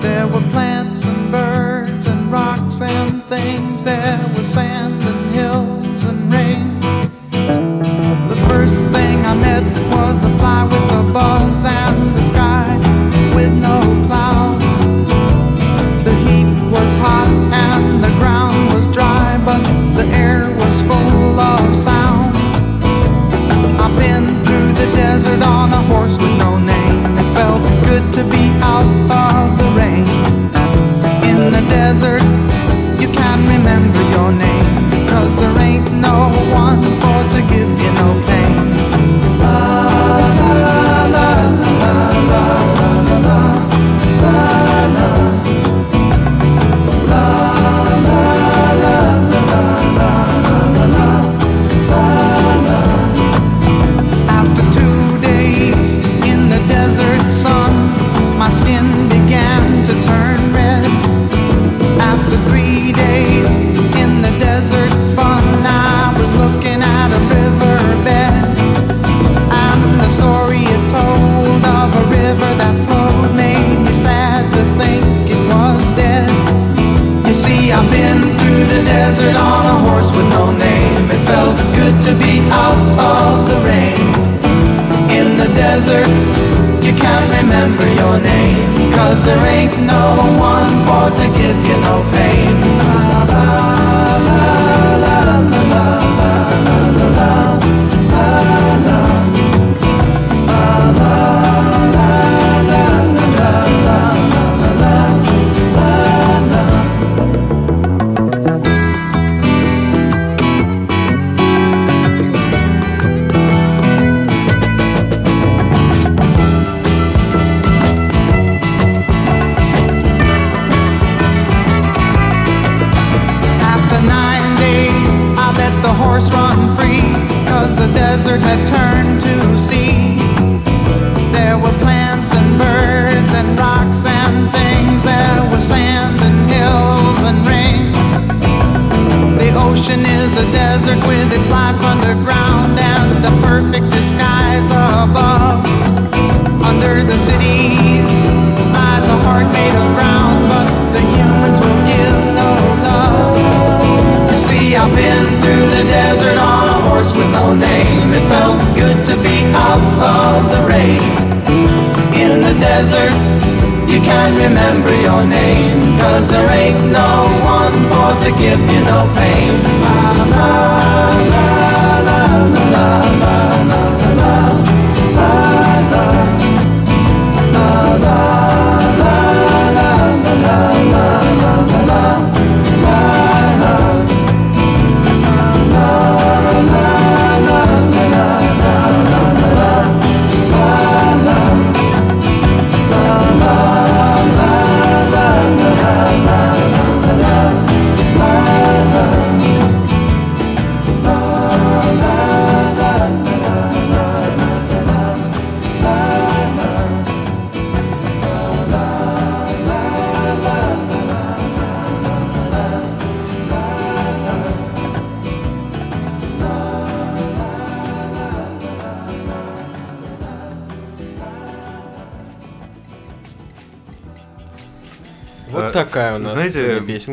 There 0.00 0.26
were 0.26 0.40
plants 0.52 1.04
and 1.04 1.30
birds 1.30 2.06
and 2.06 2.32
rocks 2.32 2.80
and 2.80 3.22
things. 3.24 3.84
There 3.84 4.18
was 4.34 4.46
sand 4.48 5.02
and 5.02 5.34
hills 5.34 6.04
and 6.04 6.32
rain. 6.32 6.78
The 8.30 8.46
first 8.48 8.88
thing 8.88 9.22
I 9.26 9.34
met 9.34 9.64
was 9.92 10.22
a 10.22 10.30
fly 10.38 10.64
with 10.64 10.90
a 10.92 11.12
buzz 11.12 11.64
and 11.66 12.17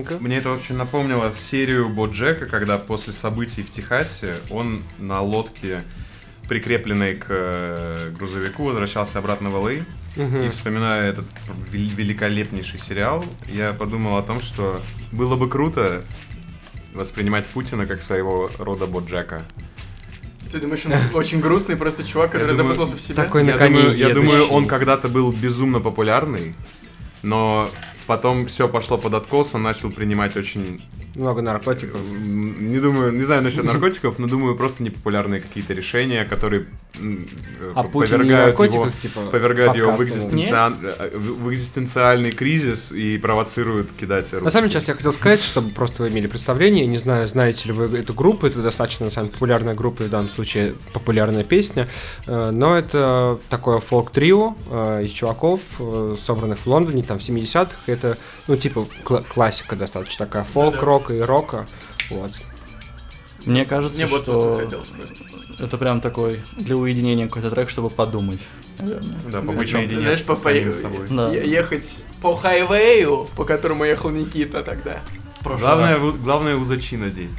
песенка. 0.04 0.24
Мне 0.24 0.38
это 0.38 0.52
очень 0.52 0.76
напомнило 0.76 1.32
серию 1.32 1.90
Боджека, 1.90 2.46
когда 2.46 2.78
после 2.78 3.14
событий 3.14 3.64
в 3.64 3.70
Техасе 3.70 4.36
он 4.50 4.84
на 5.00 5.22
лодке, 5.22 5.84
прикрепленной 6.48 7.16
к 7.16 7.26
э, 7.30 8.12
грузовику, 8.18 8.66
возвращался 8.66 9.20
обратно 9.20 9.50
в 9.50 9.56
ЛА. 9.56 9.74
И 10.16 10.50
вспоминая 10.50 11.10
этот 11.10 11.26
вел- 11.72 11.94
великолепнейший 11.94 12.80
сериал, 12.80 13.26
я 13.48 13.74
подумал 13.74 14.18
о 14.18 14.24
том, 14.24 14.42
что 14.42 14.82
было 15.12 15.36
бы 15.36 15.50
круто 15.50 16.04
воспринимать 16.94 17.48
Путина 17.48 17.86
как 17.86 18.02
своего 18.02 18.50
рода 18.58 18.88
Боджека. 18.88 19.44
Ты 20.54 20.60
думаешь, 20.60 20.86
он 20.86 20.94
очень 21.16 21.42
грустный 21.42 21.76
просто 21.76 22.06
чувак, 22.06 22.32
который 22.32 22.56
думаю, 22.56 22.76
запутался 22.76 22.96
в 22.96 23.02
себе? 23.02 23.16
такой 23.16 23.44
на 23.44 23.50
Я 23.50 23.58
коне 23.58 23.82
думаю, 23.82 23.98
я 23.98 24.10
думаю, 24.14 24.48
он 24.48 24.68
когда-то 24.68 25.10
был 25.10 25.34
безумно 25.34 25.82
популярный, 25.82 26.56
но 27.22 27.70
потом 28.08 28.46
все 28.46 28.68
пошло 28.68 28.98
под 28.98 29.14
откос, 29.14 29.56
он 29.56 29.64
начал 29.64 29.92
принимать 29.92 30.38
очень 30.38 30.82
Много 31.16 31.42
наркотиков. 31.42 32.02
Не 32.20 32.80
думаю, 32.80 33.12
не 33.14 33.24
знаю 33.24 33.42
насчет 33.42 33.64
наркотиков, 33.64 34.20
но 34.20 34.28
думаю, 34.28 34.56
просто 34.56 34.84
непопулярные 34.84 35.40
какие-то 35.40 35.74
решения, 35.74 36.26
которые 36.26 36.66
э, 37.00 37.72
А 37.74 37.84
повергают 37.84 38.28
его, 38.30 38.38
наркотиков, 38.46 38.98
типа, 38.98 39.22
повергают 39.28 39.76
его 39.76 39.92
в, 39.92 39.98
подкастом? 39.98 40.30
экзистенциа- 40.40 40.96
э, 41.00 41.18
в 41.18 41.52
экзистенциальный 41.54 42.32
кризис 42.32 42.92
и 42.92 43.18
провоцируют 43.18 43.92
кидать 43.94 44.32
руки. 44.34 44.44
На 44.44 44.50
самом 44.50 44.68
деле, 44.68 44.80
сейчас 44.80 44.90
я 44.90 44.94
хотел 44.96 45.12
сказать, 45.14 45.42
чтобы 45.42 45.70
просто 45.70 46.04
вы 46.04 46.10
имели 46.10 46.28
представление, 46.28 46.86
не 46.86 46.98
знаю, 46.98 47.28
знаете 47.28 47.68
ли 47.70 47.72
вы 47.74 47.98
эту 47.98 48.14
группу, 48.14 48.46
это 48.48 48.62
достаточно, 48.62 49.06
на 49.06 49.12
самом 49.12 49.28
деле, 49.28 49.34
популярная 49.36 49.74
группа, 49.74 50.04
и 50.04 50.08
в 50.08 50.10
данном 50.10 50.30
случае 50.30 50.74
популярная 50.94 51.44
песня, 51.46 51.88
э, 52.28 52.52
но 52.52 52.78
это 52.78 53.40
такое 53.50 53.80
фолк-трио 53.80 54.56
из 55.02 55.12
чуваков, 55.12 55.62
собранных 56.22 56.60
в 56.60 56.68
Лондоне, 56.68 57.04
там, 57.04 57.20
в 57.20 57.22
70-х, 57.22 57.72
это, 57.88 58.18
ну, 58.48 58.58
типа, 58.58 58.86
кла- 59.04 59.24
классика 59.28 59.76
достаточно 59.76 60.26
такая, 60.26 60.44
фолк-рок 60.44 61.05
и 61.12 61.20
рока, 61.20 61.66
вот. 62.10 62.32
Мне 63.46 63.64
кажется, 63.66 63.98
Мне 63.98 64.08
что 64.08 64.60
это 65.60 65.78
прям 65.78 66.02
такой 66.02 66.42
для 66.58 66.76
уединения 66.76 67.28
какой-то 67.28 67.50
трек, 67.52 67.70
чтобы 67.70 67.90
подумать. 67.90 68.40
наверное. 68.80 69.16
Да, 69.32 69.42
побыть 69.42 69.70
чём-то. 69.70 69.78
наедине 69.78 70.02
Знаешь, 70.04 70.20
с 70.22 70.24
по- 70.24 70.36
самим 70.36 70.74
собой. 70.74 71.08
Да. 71.10 71.30
Е- 71.32 71.48
Ехать 71.50 72.00
по 72.22 72.36
хайвею, 72.36 73.28
по 73.36 73.46
которому 73.46 73.84
ехал 73.86 74.10
Никита 74.10 74.64
тогда. 74.64 75.00
Главное, 75.44 75.98
в- 75.98 76.22
главное 76.24 76.56
узачи 76.56 76.98
надеть. 76.98 77.30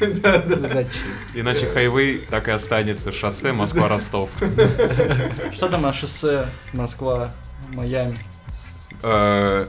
Зачем? 0.00 0.86
Иначе 1.34 1.66
хайвей 1.66 2.18
так 2.30 2.46
и 2.48 2.52
останется 2.52 3.10
шоссе 3.12 3.50
Москва-Ростов. 3.52 4.30
Что 5.52 5.68
там 5.68 5.82
на 5.82 5.92
шоссе 5.92 6.48
Москва, 6.72 7.32
Майами? 7.72 8.16
Э, 9.02 9.66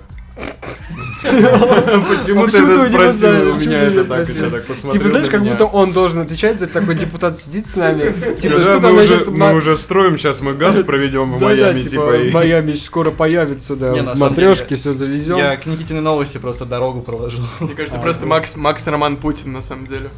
Почему 1.21 2.45
ты 2.45 2.51
почему 2.51 2.71
это 2.71 2.89
спросил? 2.89 3.55
меня 3.55 3.79
это 3.81 4.05
так, 4.05 4.29
я 4.29 4.49
так 4.49 4.65
посмотрел 4.65 4.91
Типа, 4.91 5.09
знаешь, 5.09 5.25
на 5.25 5.31
как 5.31 5.43
будто 5.43 5.65
он 5.65 5.91
должен 5.91 6.21
отвечать, 6.21 6.59
за 6.59 6.67
такой 6.67 6.95
депутат 6.95 7.37
сидит 7.37 7.67
с 7.67 7.75
нами, 7.75 8.13
типа, 8.39 8.61
что 8.61 8.75
мы 8.75 8.81
там 8.81 8.95
насчет 8.95 9.27
мы 9.27 9.53
уже 9.53 9.75
строим, 9.75 10.17
сейчас 10.17 10.41
мы 10.41 10.53
газ 10.53 10.77
проведем 10.85 11.31
в 11.31 11.41
Майами, 11.41 11.81
типа, 11.81 11.89
типа, 11.89 12.29
в 12.29 12.33
Майами 12.33 12.73
скоро 12.73 13.11
появится, 13.11 13.75
да, 13.75 13.93
матрешки, 14.15 14.75
все 14.75 14.93
завезем. 14.93 15.37
Я 15.37 15.57
к 15.57 15.65
Никитиной 15.65 16.01
новости 16.01 16.37
просто 16.37 16.65
дорогу 16.65 17.01
проложил. 17.01 17.43
Мне 17.59 17.73
кажется, 17.73 17.97
А, 17.97 18.01
просто 18.01 18.25
Макс 18.25 18.87
Роман 18.87 19.17
Путин, 19.17 19.51
на 19.51 19.61
самом 19.61 19.87
деле. 19.87 20.09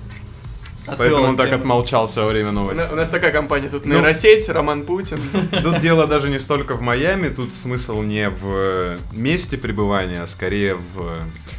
Поэтому 0.97 1.23
он 1.23 1.37
так 1.37 1.51
отмолчался 1.51 2.21
во 2.21 2.27
время 2.27 2.51
новости. 2.51 2.83
у 2.91 2.95
нас 2.95 3.09
такая 3.09 3.31
компания, 3.31 3.69
тут 3.69 3.85
Ну. 3.85 3.95
нейросеть, 3.95 4.49
Роман 4.49 4.83
Путин. 4.83 5.19
Тут 5.63 5.79
дело 5.79 6.07
даже 6.07 6.29
не 6.29 6.39
столько 6.39 6.75
в 6.75 6.81
Майами, 6.81 7.29
тут 7.29 7.53
смысл 7.53 8.01
не 8.01 8.29
в 8.29 8.97
месте 9.13 9.57
пребывания, 9.57 10.21
а 10.23 10.27
скорее 10.27 10.75
в, 10.75 11.11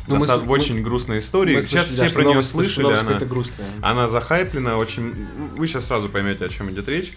Ну, 0.09 0.17
мы 0.17 0.27
в 0.27 0.47
мы- 0.47 0.53
очень 0.53 0.83
грустной 0.83 1.21
истории. 1.21 1.57
Мы 1.57 1.63
Сейчас 1.63 1.87
слышали, 1.87 1.95
все 1.95 2.09
да, 2.09 2.15
про 2.15 2.23
нее 2.25 2.33
новость- 2.35 2.51
слышали, 2.51 2.83
новость 2.85 3.03
она, 3.03 3.19
грустная. 3.21 3.67
она 3.81 4.09
захайплена, 4.09 4.77
очень... 4.79 5.15
Вы 5.57 5.67
сейчас 5.69 5.87
сразу 5.87 6.09
поймете, 6.09 6.45
о 6.45 6.49
чем 6.49 6.71
идет 6.71 6.89
речь. 6.89 7.13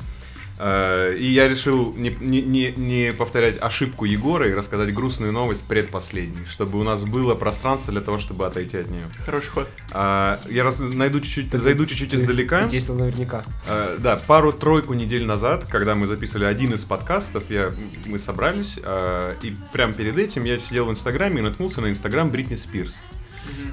Э, 0.60 1.16
И 1.18 1.28
я 1.32 1.48
решил 1.48 1.94
не, 1.96 2.16
не, 2.20 2.42
не, 2.42 2.72
не 2.72 3.14
повторять 3.14 3.62
ошибку 3.62 4.06
Егора 4.06 4.48
и 4.50 4.54
рассказать 4.54 4.94
грустную 4.94 5.32
новость 5.34 5.68
предпоследней, 5.68 6.46
чтобы 6.48 6.80
у 6.80 6.84
нас 6.84 7.04
было 7.04 7.36
пространство 7.36 7.92
для 7.92 8.02
того, 8.02 8.18
чтобы 8.20 8.46
отойти 8.46 8.78
от 8.78 8.90
нее. 8.90 9.06
Хороший 9.26 9.50
ход. 9.50 9.68
А, 9.92 10.40
Я 10.50 10.64
раз, 10.64 10.80
найду 10.80 11.20
чуть-чуть, 11.20 11.52
зайду 11.52 11.86
чуть-чуть 11.86 12.14
издалека. 12.16 12.64
ты 12.66 12.72
действовал 12.72 13.00
наверняка. 13.02 13.44
Э, 13.68 13.98
Да, 14.00 14.20
пару-тройку 14.28 14.94
недель 14.94 15.26
назад, 15.26 15.66
когда 15.70 15.96
мы 15.96 16.08
записывали 16.08 16.46
один 16.46 16.74
из 16.74 16.84
подкастов, 16.84 17.44
я, 17.50 17.72
мы 18.06 18.20
собрались, 18.20 18.80
э, 18.82 19.34
и 19.42 19.56
прямо 19.74 19.94
перед 19.94 20.18
этим 20.18 20.44
я 20.44 20.58
сидел 20.60 20.86
в 20.86 20.92
Инстаграме 20.92 21.40
и 21.40 21.42
наткнулся 21.42 21.82
на 21.82 21.90
Инстаграм 21.90 22.30
Бритни 22.30 22.56
Спирс. 22.56 22.96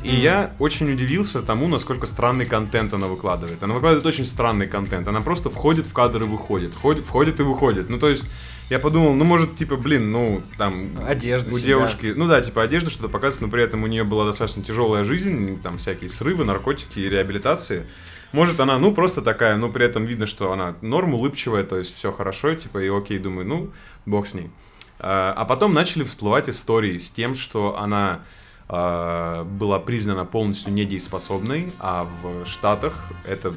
И 0.03 0.15
я 0.15 0.53
очень 0.59 0.91
удивился 0.91 1.43
тому, 1.43 1.69
насколько 1.69 2.07
странный 2.07 2.47
контент 2.47 2.93
она 2.95 3.07
выкладывает. 3.07 3.63
Она 3.63 3.75
выкладывает 3.75 4.07
очень 4.07 4.27
странный 4.27 4.67
контент. 4.67 5.07
Она 5.09 5.21
просто 5.21 5.51
входит 5.51 5.87
в 5.87 5.93
кадр 5.93 6.23
и 6.23 6.27
выходит. 6.27 6.71
Входит, 6.73 7.05
входит 7.05 7.41
и 7.41 7.43
выходит. 7.43 7.89
Ну, 7.89 7.99
то 7.99 8.09
есть, 8.09 8.25
я 8.71 8.79
подумал, 8.79 9.15
ну, 9.15 9.25
может, 9.25 9.57
типа, 9.57 9.77
блин, 9.77 10.11
ну, 10.11 10.43
там... 10.59 10.85
Одежда 11.07 11.53
У 11.53 11.59
себя. 11.59 11.69
девушки, 11.69 12.13
ну 12.17 12.27
да, 12.27 12.41
типа 12.41 12.63
одежда 12.63 12.91
что-то 12.91 13.09
показывает, 13.09 13.43
но 13.43 13.49
при 13.49 13.63
этом 13.63 13.83
у 13.83 13.87
нее 13.87 14.05
была 14.05 14.25
достаточно 14.25 14.63
тяжелая 14.63 15.05
жизнь, 15.05 15.61
там 15.63 15.79
всякие 15.79 16.11
срывы, 16.11 16.45
наркотики 16.45 16.99
и 16.99 17.09
реабилитации. 17.09 17.87
Может, 18.33 18.61
она, 18.61 18.79
ну, 18.79 18.95
просто 18.95 19.21
такая, 19.21 19.57
но 19.57 19.69
при 19.69 19.85
этом 19.85 20.07
видно, 20.07 20.27
что 20.27 20.53
она 20.53 20.75
норм, 20.81 21.15
улыбчивая, 21.15 21.65
то 21.65 21.77
есть 21.77 21.95
все 21.95 22.13
хорошо, 22.13 22.55
типа, 22.55 22.79
и 22.79 22.89
окей, 22.89 23.19
думаю, 23.19 23.47
ну, 23.47 23.71
бог 24.07 24.27
с 24.27 24.35
ней. 24.35 24.51
А 24.99 25.35
а 25.37 25.45
потом 25.45 25.75
начали 25.75 26.05
всплывать 26.05 26.49
истории 26.49 26.97
с 26.97 27.11
тем, 27.11 27.35
что 27.35 27.79
она 27.79 28.23
была 28.73 29.79
признана 29.79 30.25
полностью 30.25 30.73
недееспособной, 30.73 31.73
а 31.79 32.09
в 32.23 32.47
Штатах 32.47 33.05
это 33.27 33.53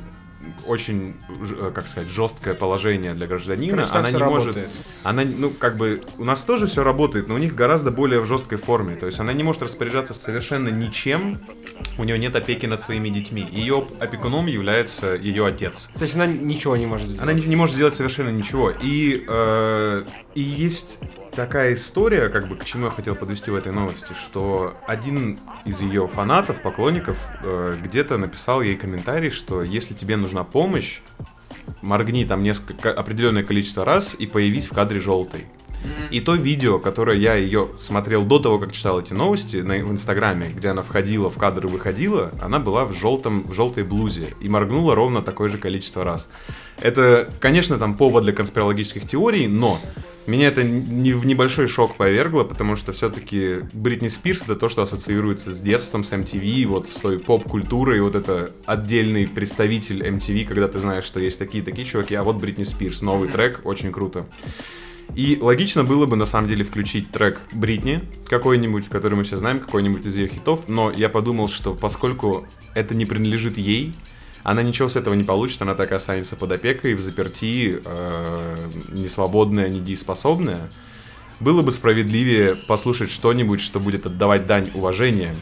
очень, 0.65 1.15
э, 1.29 1.71
как 1.73 1.87
сказать, 1.87 2.09
жесткое 2.09 2.53
положение 2.53 3.13
для 3.13 3.27
гражданина. 3.27 3.87
Короче, 3.87 3.93
она 3.97 4.11
не 4.11 4.23
может, 4.23 4.55
работает. 4.55 4.69
она, 5.03 5.23
ну, 5.23 5.49
как 5.49 5.77
бы, 5.77 6.01
у 6.17 6.23
нас 6.23 6.43
тоже 6.43 6.67
все 6.67 6.83
работает, 6.83 7.27
но 7.27 7.35
у 7.35 7.37
них 7.37 7.55
гораздо 7.55 7.91
более 7.91 8.19
в 8.19 8.25
жесткой 8.25 8.57
форме. 8.57 8.95
То 8.95 9.05
есть 9.05 9.19
она 9.19 9.33
не 9.33 9.43
может 9.43 9.61
распоряжаться 9.61 10.13
совершенно 10.13 10.69
ничем, 10.69 11.39
у 11.97 12.03
нее 12.03 12.17
нет 12.17 12.35
опеки 12.35 12.65
над 12.65 12.81
своими 12.81 13.09
детьми. 13.09 13.47
Ее 13.51 13.87
опекуном 13.99 14.47
является 14.47 15.15
ее 15.15 15.45
отец. 15.45 15.89
То 15.93 16.01
есть 16.01 16.15
она 16.15 16.25
ничего 16.25 16.75
не 16.75 16.85
может 16.85 17.07
сделать. 17.07 17.23
Она 17.23 17.33
не, 17.33 17.45
не 17.45 17.55
может 17.55 17.75
сделать 17.75 17.95
совершенно 17.95 18.29
ничего. 18.29 18.71
И, 18.71 19.25
э, 19.27 20.03
и 20.33 20.41
есть 20.41 20.99
такая 21.35 21.73
история, 21.73 22.29
как 22.29 22.47
бы 22.47 22.55
к 22.55 22.65
чему 22.65 22.85
я 22.85 22.91
хотел 22.91 23.15
подвести 23.15 23.51
в 23.51 23.55
этой 23.55 23.71
новости, 23.71 24.13
что 24.13 24.77
один 24.87 25.39
из 25.65 25.81
ее 25.81 26.07
фанатов, 26.07 26.61
поклонников, 26.61 27.17
э, 27.43 27.75
где-то 27.83 28.17
написал 28.17 28.61
ей 28.61 28.75
комментарий, 28.75 29.29
что 29.29 29.61
если 29.61 29.93
тебе 29.93 30.15
нужна 30.35 30.43
помощь, 30.43 30.99
моргни 31.81 32.25
там 32.25 32.43
несколько 32.43 32.91
определенное 32.91 33.43
количество 33.43 33.85
раз 33.85 34.15
и 34.19 34.27
появись 34.27 34.65
в 34.65 34.73
кадре 34.73 34.99
И 36.11 36.21
то 36.21 36.35
видео, 36.35 36.79
которое 36.79 37.17
я 37.17 37.35
ее 37.35 37.69
смотрел 37.77 38.23
до 38.23 38.39
того, 38.39 38.59
как 38.59 38.71
читал 38.71 38.99
эти 38.99 39.13
новости 39.13 39.57
на, 39.57 39.75
в 39.75 39.91
Инстаграме, 39.91 40.51
где 40.55 40.69
она 40.69 40.81
входила 40.81 41.29
в 41.29 41.37
кадр 41.37 41.65
и 41.65 41.69
выходила, 41.69 42.31
она 42.41 42.59
была 42.59 42.85
в 42.85 42.93
желтом, 42.93 43.43
в 43.43 43.53
желтой 43.53 43.83
блузе 43.83 44.27
и 44.39 44.49
моргнула 44.49 44.95
ровно 44.95 45.21
такое 45.21 45.49
же 45.49 45.57
количество 45.57 46.03
раз. 46.03 46.29
Это, 46.81 47.29
конечно, 47.39 47.77
там 47.77 47.95
повод 47.95 48.23
для 48.23 48.33
конспирологических 48.33 49.07
теорий, 49.07 49.47
но 49.47 49.79
меня 50.27 50.47
это 50.47 50.63
не 50.63 51.13
в 51.13 51.25
небольшой 51.25 51.67
шок 51.67 51.97
повергло, 51.97 52.43
потому 52.43 52.75
что 52.75 52.93
все-таки 52.93 53.59
Бритни 53.73 54.07
Спирс 54.07 54.41
это 54.41 54.55
то, 54.55 54.69
что 54.69 54.81
ассоциируется 54.81 55.53
с 55.53 55.61
детством, 55.61 56.03
с 56.03 56.11
MTV, 56.11 56.65
вот 56.65 56.89
с 56.89 56.95
той 56.95 57.19
поп-культурой, 57.19 58.01
вот 58.01 58.15
это 58.15 58.51
отдельный 58.65 59.27
представитель 59.27 60.03
MTV, 60.03 60.45
когда 60.45 60.67
ты 60.67 60.79
знаешь, 60.79 61.03
что 61.03 61.19
есть 61.19 61.37
такие-такие 61.37 61.85
чуваки, 61.85 62.15
а 62.15 62.23
вот 62.23 62.37
Бритни 62.37 62.63
Спирс, 62.63 63.01
новый 63.01 63.29
трек, 63.29 63.61
очень 63.65 63.91
круто. 63.91 64.25
И 65.13 65.37
логично 65.39 65.83
было 65.83 66.05
бы 66.05 66.15
на 66.15 66.25
самом 66.25 66.49
деле 66.49 66.63
включить 66.63 67.11
трек 67.11 67.41
Бритни 67.53 68.03
какой-нибудь, 68.27 68.89
который 68.89 69.15
мы 69.15 69.23
все 69.23 69.37
знаем, 69.37 69.59
какой-нибудь 69.59 70.05
из 70.05 70.15
ее 70.15 70.27
хитов, 70.27 70.67
но 70.67 70.91
я 70.91 71.09
подумал, 71.09 71.47
что 71.47 71.73
поскольку 71.73 72.45
это 72.73 72.95
не 72.95 73.05
принадлежит 73.05 73.57
ей, 73.57 73.93
она 74.43 74.61
ничего 74.61 74.89
с 74.89 74.95
этого 74.95 75.13
не 75.13 75.23
получит, 75.23 75.61
она 75.61 75.73
так 75.73 75.91
и 75.91 75.95
останется 75.95 76.35
под 76.35 76.51
опекой, 76.51 76.93
в 76.93 77.01
заперти, 77.01 77.81
э, 77.83 78.55
несвободная, 78.89 79.69
недееспособная. 79.69 80.69
Было 81.39 81.61
бы 81.61 81.71
справедливее 81.71 82.55
послушать 82.55 83.09
что-нибудь, 83.09 83.59
что 83.59 83.79
будет 83.79 84.05
отдавать 84.05 84.45
дань 84.45 84.69
уважения 84.73 85.35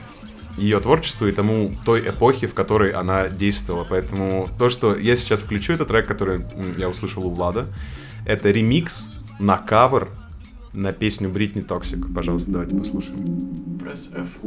ее 0.57 0.79
творчеству 0.79 1.27
и 1.27 1.31
тому 1.31 1.75
той 1.85 2.09
эпохи, 2.09 2.47
в 2.47 2.53
которой 2.53 2.91
она 2.91 3.27
действовала. 3.27 3.85
Поэтому 3.89 4.49
то, 4.57 4.69
что 4.69 4.95
я 4.95 5.15
сейчас 5.15 5.41
включу, 5.41 5.73
это 5.73 5.85
трек, 5.85 6.07
который 6.07 6.45
я 6.77 6.89
услышал 6.89 7.25
у 7.25 7.29
Влада. 7.29 7.67
Это 8.25 8.51
ремикс 8.51 9.07
на 9.43 9.57
кавер 9.57 10.07
на 10.73 10.93
песню 10.93 11.29
Бритни 11.29 11.61
Toxic. 11.61 12.13
Пожалуйста, 12.15 12.51
давайте 12.51 12.75
послушаем. 12.75 13.77
Пресс 13.79 14.09
F. 14.15 14.39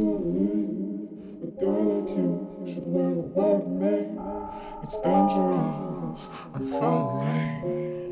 It's 4.83 5.01
dangerous, 5.01 6.29
I'm 6.55 6.65
falling. 6.79 8.07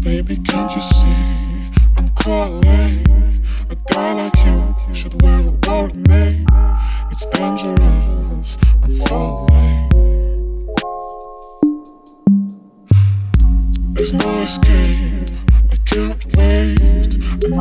Baby, 0.00 0.36
can't 0.36 0.74
you 0.74 0.82
see 0.82 1.70
I'm 1.96 2.08
calling? 2.14 3.04
A 3.70 3.76
guy 3.92 4.12
like 4.14 4.38
you, 4.46 4.74
you 4.88 4.94
should 4.94 5.20
wear 5.22 5.40
a 5.40 5.52
warning. 5.66 6.46
It's 7.10 7.26
dangerous, 7.26 8.58
I'm 8.82 8.94
falling. 9.06 10.23
There's 13.94 14.12
no 14.12 14.28
escape, 14.42 15.38
I 15.70 15.76
can't 15.84 16.24
wait. 16.36 17.53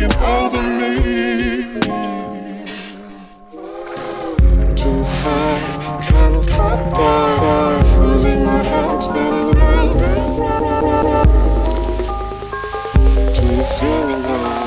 Taking 0.00 0.22
over 0.22 0.62
me. 0.62 0.94
Too 4.74 5.04
high, 5.20 5.60
cannot 6.02 6.46
come 6.48 6.90
down. 6.92 7.72
Losing 8.02 8.44
my 8.44 8.62
head, 8.62 9.02
spinning 9.02 9.50
round 9.58 10.00
and 10.00 10.38
round. 10.38 11.28
Do 13.34 13.42
you 13.46 13.64
feel 13.76 14.02
me 14.06 14.14
now? 14.22 14.66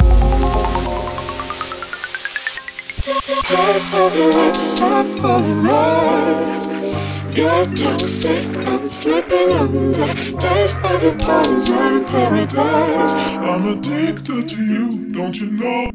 Taste 3.04 3.94
of 3.96 4.16
your 4.16 4.32
lips, 4.34 4.82
I'm 4.82 5.26
alright. 5.26 6.64
You're 7.36 7.66
toxic, 7.76 8.68
I'm 8.68 8.90
slipping 8.90 9.52
under. 9.54 10.14
Taste 10.40 10.80
of 10.86 11.02
your 11.02 11.18
poison 11.18 12.06
paradise. 12.06 13.14
I'm 13.38 13.66
addicted 13.66 14.48
to 14.50 14.64
you, 14.64 15.03
don't 15.14 15.40
you 15.40 15.52
know? 15.52 15.92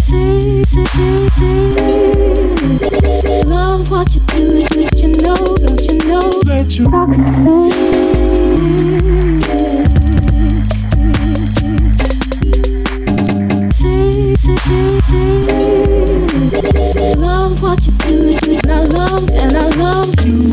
See, 0.00 0.62
see, 0.64 0.84
see, 0.86 1.28
see. 1.28 1.72
Love 3.44 3.90
what 3.90 4.14
you 4.14 4.20
do, 4.20 4.60
don't 4.68 4.94
you 4.94 5.08
know, 5.20 5.56
don't 5.56 5.82
you 5.82 5.98
know 6.06 6.30
that 6.46 6.78
you 6.78 6.86
See, 13.72 14.36
see, 14.36 14.56
see, 14.56 15.00
see. 15.00 15.42
Love 17.16 17.60
what 17.60 17.84
you 17.84 17.92
do, 17.92 18.30
and 18.58 18.70
I 18.70 18.82
love, 18.84 19.28
and 19.32 19.56
I 19.56 19.68
love 19.76 20.14
you. 20.24 20.47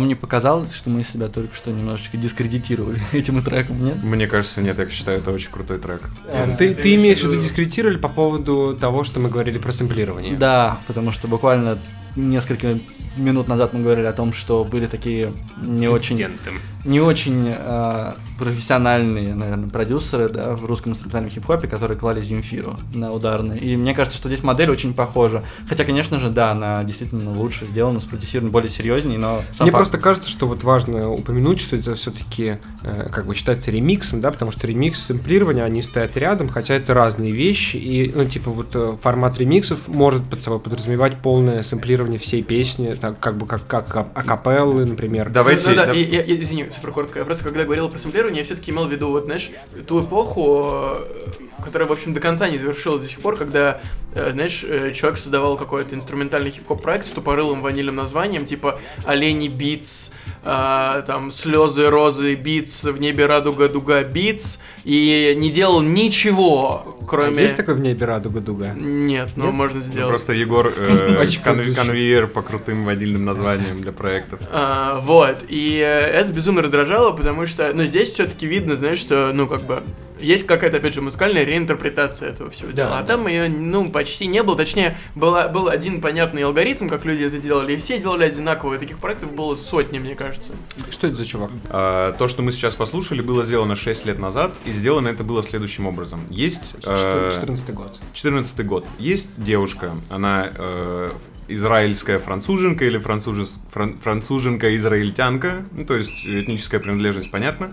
Вам 0.00 0.08
не 0.08 0.14
показалось, 0.14 0.72
что 0.72 0.88
мы 0.88 1.04
себя 1.04 1.28
только 1.28 1.54
что 1.54 1.70
немножечко 1.70 2.16
дискредитировали 2.16 2.98
этим 3.12 3.42
треком, 3.42 3.84
нет? 3.84 4.02
Мне 4.02 4.26
кажется, 4.26 4.62
нет, 4.62 4.78
я 4.78 4.88
считаю, 4.88 5.18
это 5.18 5.30
очень 5.30 5.50
крутой 5.50 5.76
трек. 5.76 6.00
Э, 6.26 6.56
Ты, 6.56 6.74
ты 6.74 6.94
имеешь 6.94 7.18
в 7.18 7.24
виду 7.24 7.38
дискредитировали 7.38 7.98
по 7.98 8.08
поводу 8.08 8.74
того, 8.80 9.04
что 9.04 9.20
мы 9.20 9.28
говорили 9.28 9.58
про 9.58 9.72
сэмплирование? 9.72 10.38
Да, 10.38 10.78
потому 10.86 11.12
что 11.12 11.28
буквально 11.28 11.76
несколько 12.16 12.78
минут 13.18 13.46
назад 13.46 13.74
мы 13.74 13.82
говорили 13.82 14.06
о 14.06 14.14
том, 14.14 14.32
что 14.32 14.64
были 14.64 14.86
такие 14.86 15.34
не 15.62 15.86
очень. 15.86 16.26
Не 16.84 17.00
очень 17.00 17.46
э, 17.56 18.12
профессиональные, 18.38 19.34
наверное, 19.34 19.68
продюсеры 19.68 20.28
да, 20.28 20.54
в 20.56 20.64
русском 20.64 20.92
инструментальном 20.92 21.30
хип-хопе, 21.30 21.68
которые 21.68 21.98
клали 21.98 22.20
Земфиру 22.20 22.76
на 22.94 23.12
ударные. 23.12 23.60
И 23.60 23.76
мне 23.76 23.94
кажется, 23.94 24.18
что 24.18 24.28
здесь 24.28 24.42
модель 24.42 24.70
очень 24.70 24.94
похожа. 24.94 25.42
Хотя, 25.68 25.84
конечно 25.84 26.18
же, 26.18 26.30
да, 26.30 26.52
она 26.52 26.82
действительно 26.84 27.30
лучше 27.32 27.64
сделана, 27.66 28.00
спродюсирована, 28.00 28.50
более 28.50 28.70
серьезнее, 28.70 29.18
но 29.18 29.42
сам 29.54 29.66
Мне 29.66 29.72
факт- 29.72 29.84
просто 29.90 29.98
кажется, 29.98 30.30
что 30.30 30.46
вот 30.46 30.64
важно 30.64 31.10
упомянуть, 31.10 31.60
что 31.60 31.76
это 31.76 31.94
все-таки 31.94 32.58
как 33.12 33.26
бы 33.26 33.34
считается 33.34 33.70
ремиксом, 33.70 34.20
да, 34.20 34.30
потому 34.30 34.50
что 34.50 34.66
ремикс 34.66 35.00
и 35.00 35.12
сэмплирование, 35.12 35.64
они 35.64 35.82
стоят 35.82 36.16
рядом, 36.16 36.48
хотя 36.48 36.74
это 36.74 36.94
разные 36.94 37.30
вещи, 37.30 37.76
и, 37.76 38.12
ну, 38.14 38.24
типа, 38.24 38.50
вот 38.50 38.68
э, 38.74 38.96
формат 39.02 39.38
ремиксов 39.38 39.86
может 39.88 40.24
под 40.24 40.42
собой 40.42 40.60
подразумевать 40.60 41.18
полное 41.20 41.62
сэмплирование 41.62 42.18
всей 42.18 42.42
песни, 42.42 42.94
так, 43.00 43.18
как 43.20 43.36
бы 43.36 43.46
как, 43.46 43.66
как 43.66 43.94
акапеллы, 44.14 44.86
например. 44.86 45.30
Давайте... 45.30 45.68
Ну, 45.70 45.76
да, 45.76 45.86
да- 45.86 45.92
и- 45.92 46.04
я- 46.04 46.24
я- 46.24 46.40
извини, 46.42 46.69
супер 46.74 46.92
коротко. 46.92 47.18
Я 47.18 47.24
просто 47.24 47.44
когда 47.44 47.64
говорил 47.64 47.88
про 47.88 47.98
сэмплирование, 47.98 48.38
я 48.40 48.44
все-таки 48.44 48.70
имел 48.70 48.86
в 48.86 48.92
виду, 48.92 49.08
вот, 49.08 49.24
знаешь, 49.24 49.50
ту 49.86 50.04
эпоху, 50.04 50.70
э, 50.72 51.04
которая, 51.62 51.88
в 51.88 51.92
общем, 51.92 52.14
до 52.14 52.20
конца 52.20 52.48
не 52.48 52.58
завершилась 52.58 53.02
до 53.02 53.08
сих 53.08 53.20
пор, 53.20 53.36
когда, 53.36 53.80
э, 54.14 54.32
знаешь, 54.32 54.64
э, 54.64 54.92
человек 54.92 55.18
создавал 55.18 55.56
какой-то 55.56 55.94
инструментальный 55.94 56.50
хип-хоп 56.50 56.82
проект 56.82 57.06
с 57.06 57.10
тупорылым 57.10 57.62
ванильным 57.62 57.96
названием, 57.96 58.44
типа 58.44 58.80
Олени 59.04 59.48
Beats, 59.48 60.12
э, 60.42 61.02
там 61.06 61.30
Слезы, 61.30 61.88
Розы, 61.90 62.34
Beats, 62.34 62.84
В 62.84 62.98
небе 63.00 63.26
радуга, 63.26 63.68
дуга, 63.68 64.02
Beats, 64.02 64.58
и 64.84 65.34
не 65.36 65.50
делал 65.50 65.80
ничего, 65.80 66.96
А 67.00 67.04
кроме... 67.06 67.42
есть 67.42 67.56
такой 67.56 67.74
в 67.74 67.80
небе 67.80 68.06
радуга-дуга? 68.06 68.72
Нет, 68.74 69.30
но 69.36 69.46
Нет? 69.46 69.54
можно 69.54 69.78
Ну, 69.78 69.84
сделать. 69.84 70.08
Просто 70.08 70.32
Егор 70.32 70.72
э, 70.74 71.16
Очень 71.20 71.42
кон- 71.42 71.54
круто 71.54 71.62
звучит. 71.62 71.76
конвейер 71.76 72.26
по 72.26 72.42
крутым 72.42 72.84
ванильным 72.84 73.24
названиям 73.24 73.78
для 73.78 73.92
проектов. 73.92 74.40
А, 74.50 75.00
вот, 75.04 75.36
и 75.48 75.78
э, 75.78 75.86
это 75.86 76.32
безумно 76.32 76.62
раздражало, 76.62 77.12
потому 77.12 77.46
что, 77.46 77.70
ну, 77.74 77.84
здесь 77.84 78.12
все-таки 78.12 78.46
видно, 78.46 78.76
знаешь, 78.76 78.98
что, 78.98 79.32
ну, 79.34 79.46
как 79.46 79.62
бы, 79.62 79.82
есть 80.20 80.46
какая-то, 80.46 80.78
опять 80.78 80.94
же, 80.94 81.00
музыкальная 81.00 81.44
реинтерпретация 81.44 82.28
этого 82.30 82.50
всего 82.50 82.70
Да, 82.70 82.74
дела. 82.76 82.98
А 82.98 83.02
да. 83.02 83.08
там 83.08 83.26
ее, 83.26 83.48
ну, 83.48 83.90
почти 83.90 84.26
не 84.26 84.42
было. 84.42 84.56
Точнее, 84.56 84.98
была, 85.14 85.48
был 85.48 85.68
один 85.68 86.00
понятный 86.00 86.42
алгоритм, 86.44 86.88
как 86.88 87.04
люди 87.04 87.24
это 87.24 87.38
делали, 87.38 87.74
и 87.74 87.76
все 87.76 87.98
делали 87.98 88.24
одинаково. 88.24 88.74
И 88.74 88.78
таких 88.78 88.98
проектов 88.98 89.32
было 89.32 89.54
сотни, 89.54 89.98
мне 89.98 90.14
кажется. 90.14 90.52
Что 90.90 91.06
это 91.06 91.16
за 91.16 91.24
чувак? 91.26 91.50
А, 91.68 92.12
То, 92.12 92.28
что 92.28 92.42
мы 92.42 92.52
сейчас 92.52 92.74
послушали, 92.74 93.20
было 93.22 93.44
сделано 93.44 93.76
6 93.76 94.06
лет 94.06 94.18
назад, 94.18 94.52
и 94.64 94.70
сделано 94.70 95.08
это 95.08 95.24
было 95.24 95.42
следующим 95.42 95.86
образом. 95.86 96.26
Есть... 96.30 96.74
э, 96.84 97.30
14 97.32 97.74
год. 97.74 97.98
14 98.12 98.66
год. 98.66 98.86
Есть 98.98 99.42
девушка, 99.42 99.96
она 100.08 100.50
э, 100.54 101.12
израильская 101.54 102.18
француженка 102.18 102.84
или 102.84 102.98
францужес- 102.98 103.60
фран- 103.72 103.98
француженка-израильтянка, 103.98 105.64
ну, 105.72 105.84
то 105.84 105.94
есть 105.94 106.24
этническая 106.26 106.80
принадлежность 106.80 107.30
понятна. 107.30 107.72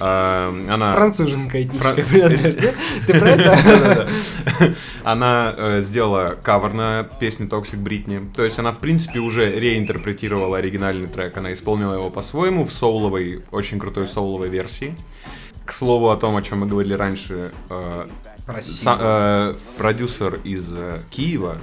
А, 0.00 0.50
она... 0.68 0.94
Француженка 0.94 1.62
этническая 1.62 2.04
Фран- 2.04 2.08
принадлежность. 2.28 2.76
Ты 3.06 3.18
про 3.18 3.28
это? 3.30 4.08
Она 5.04 5.54
э, 5.56 5.80
сделала 5.80 6.36
кавер 6.42 6.72
на 6.74 7.02
песню 7.18 7.48
Toxic 7.48 7.82
Britney. 7.82 8.30
То 8.34 8.44
есть 8.44 8.58
она, 8.58 8.72
в 8.72 8.78
принципе, 8.78 9.18
уже 9.20 9.50
реинтерпретировала 9.58 10.58
оригинальный 10.58 11.08
трек. 11.08 11.36
Она 11.36 11.52
исполнила 11.52 11.94
его 11.94 12.10
по-своему 12.10 12.64
в 12.64 12.72
соуловой, 12.72 13.42
очень 13.50 13.78
крутой 13.78 14.06
соуловой 14.06 14.48
версии. 14.50 14.94
К 15.64 15.72
слову 15.72 16.10
о 16.10 16.16
том, 16.16 16.36
о 16.36 16.42
чем 16.42 16.60
мы 16.60 16.66
говорили 16.66 16.94
раньше, 16.94 17.52
э, 17.70 18.06
са- 18.60 18.96
э, 19.00 19.54
продюсер 19.78 20.38
из 20.44 20.72
э, 20.76 20.98
Киева, 21.10 21.58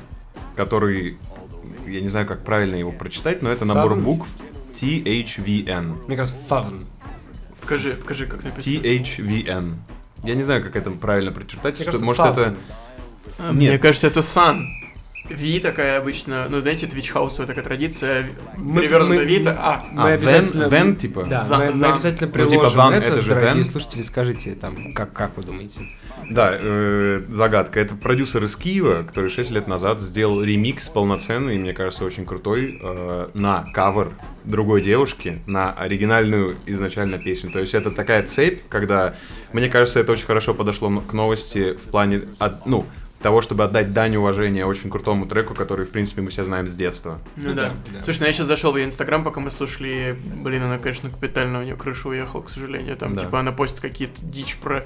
который, 0.55 1.17
я 1.87 2.01
не 2.01 2.09
знаю, 2.09 2.25
как 2.27 2.43
правильно 2.43 2.75
его 2.75 2.91
прочитать, 2.91 3.41
но 3.41 3.51
это 3.51 3.65
набор 3.65 3.93
Favn? 3.93 4.01
букв 4.01 4.27
THVN. 4.73 6.05
Мне 6.07 6.15
кажется, 6.17 6.39
Фавн. 6.47 6.87
Покажи, 7.61 7.91
покажи, 7.93 8.27
как 8.27 8.43
написано. 8.43 8.73
THVN. 8.83 9.73
Я 10.23 10.35
не 10.35 10.43
знаю, 10.43 10.63
как 10.63 10.75
это 10.75 10.91
правильно 10.91 11.31
прочитать. 11.31 11.75
Мне 11.75 11.83
что- 11.83 11.85
кажется, 11.85 12.05
может, 12.05 12.21
Favn. 12.25 12.31
это... 12.31 12.55
А, 13.39 13.51
Мне 13.53 13.69
Нет. 13.69 13.81
кажется, 13.81 14.07
это 14.07 14.21
Сан. 14.21 14.65
Ви 15.29 15.59
такая 15.59 15.97
обычно, 15.99 16.47
ну, 16.49 16.59
знаете, 16.61 16.85
твич-хаусовая 16.87 17.47
такая 17.47 17.63
традиция, 17.63 18.25
Мы- 18.57 18.87
мы- 18.87 19.25
Вита, 19.25 19.55
а, 19.59 19.85
Мы 19.91 20.11
А, 20.11 20.13
обязательно... 20.13 20.63
Вен- 20.63 20.69
Вен, 20.69 20.95
типа? 20.95 21.25
Да, 21.29 21.45
Зан- 21.49 21.59
мы, 21.67 21.71
мы 21.73 21.79
Зан. 21.79 21.91
обязательно 21.93 22.27
Ну, 22.27 22.33
типа 22.33 22.47
приложим 22.49 22.77
Ван, 22.77 22.93
это, 22.93 23.05
это 23.07 23.21
же 23.21 23.29
дорогие 23.29 23.53
Вен. 23.55 23.65
слушатели, 23.65 24.01
скажите, 24.03 24.53
там, 24.55 24.93
как, 24.93 25.13
как 25.13 25.35
вы 25.37 25.43
думаете? 25.43 25.81
Да, 26.29 26.51
э, 26.53 27.21
загадка. 27.29 27.79
Это 27.79 27.95
продюсер 27.95 28.43
из 28.43 28.55
Киева, 28.55 29.03
который 29.03 29.29
6 29.29 29.51
лет 29.51 29.67
назад 29.67 29.99
сделал 30.01 30.43
ремикс 30.43 30.87
полноценный, 30.89 31.57
мне 31.57 31.73
кажется, 31.73 32.05
очень 32.05 32.25
крутой, 32.25 32.79
э, 32.81 33.29
на 33.33 33.65
кавер 33.73 34.11
другой 34.43 34.81
девушки, 34.81 35.39
на 35.47 35.71
оригинальную 35.73 36.55
изначально 36.67 37.17
песню. 37.17 37.51
То 37.51 37.59
есть 37.59 37.73
это 37.73 37.89
такая 37.91 38.23
цепь, 38.23 38.61
когда, 38.69 39.15
мне 39.53 39.69
кажется, 39.69 39.99
это 39.99 40.11
очень 40.11 40.25
хорошо 40.25 40.53
подошло 40.53 40.89
к 41.01 41.13
новости 41.13 41.73
в 41.73 41.89
плане, 41.89 42.21
от- 42.37 42.65
ну, 42.67 42.85
того, 43.25 43.41
чтобы 43.41 43.63
отдать 43.63 43.91
дань 43.91 44.15
уважения 44.17 44.67
очень 44.67 44.91
крутому 44.91 45.25
треку, 45.25 45.55
который, 45.55 45.87
в 45.87 45.89
принципе, 45.89 46.21
мы 46.21 46.29
все 46.29 46.43
знаем 46.43 46.67
с 46.67 46.75
детства. 46.75 47.19
Ну 47.35 47.55
да. 47.55 47.73
Слушай, 48.03 48.19
ну 48.19 48.25
я 48.27 48.33
сейчас 48.33 48.45
зашел 48.45 48.71
в 48.71 48.77
ее 48.77 48.85
инстаграм, 48.85 49.23
пока 49.23 49.39
мы 49.39 49.49
слушали, 49.49 50.15
блин, 50.23 50.61
она, 50.61 50.77
конечно, 50.77 51.09
капитально 51.09 51.61
у 51.61 51.63
нее 51.63 51.75
крыша 51.75 52.09
уехала, 52.09 52.43
к 52.43 52.49
сожалению. 52.49 52.95
Там, 52.95 53.15
Да. 53.15 53.23
типа, 53.23 53.39
она 53.39 53.51
постит 53.51 53.79
какие-то 53.79 54.21
дичь 54.21 54.57
про, 54.57 54.85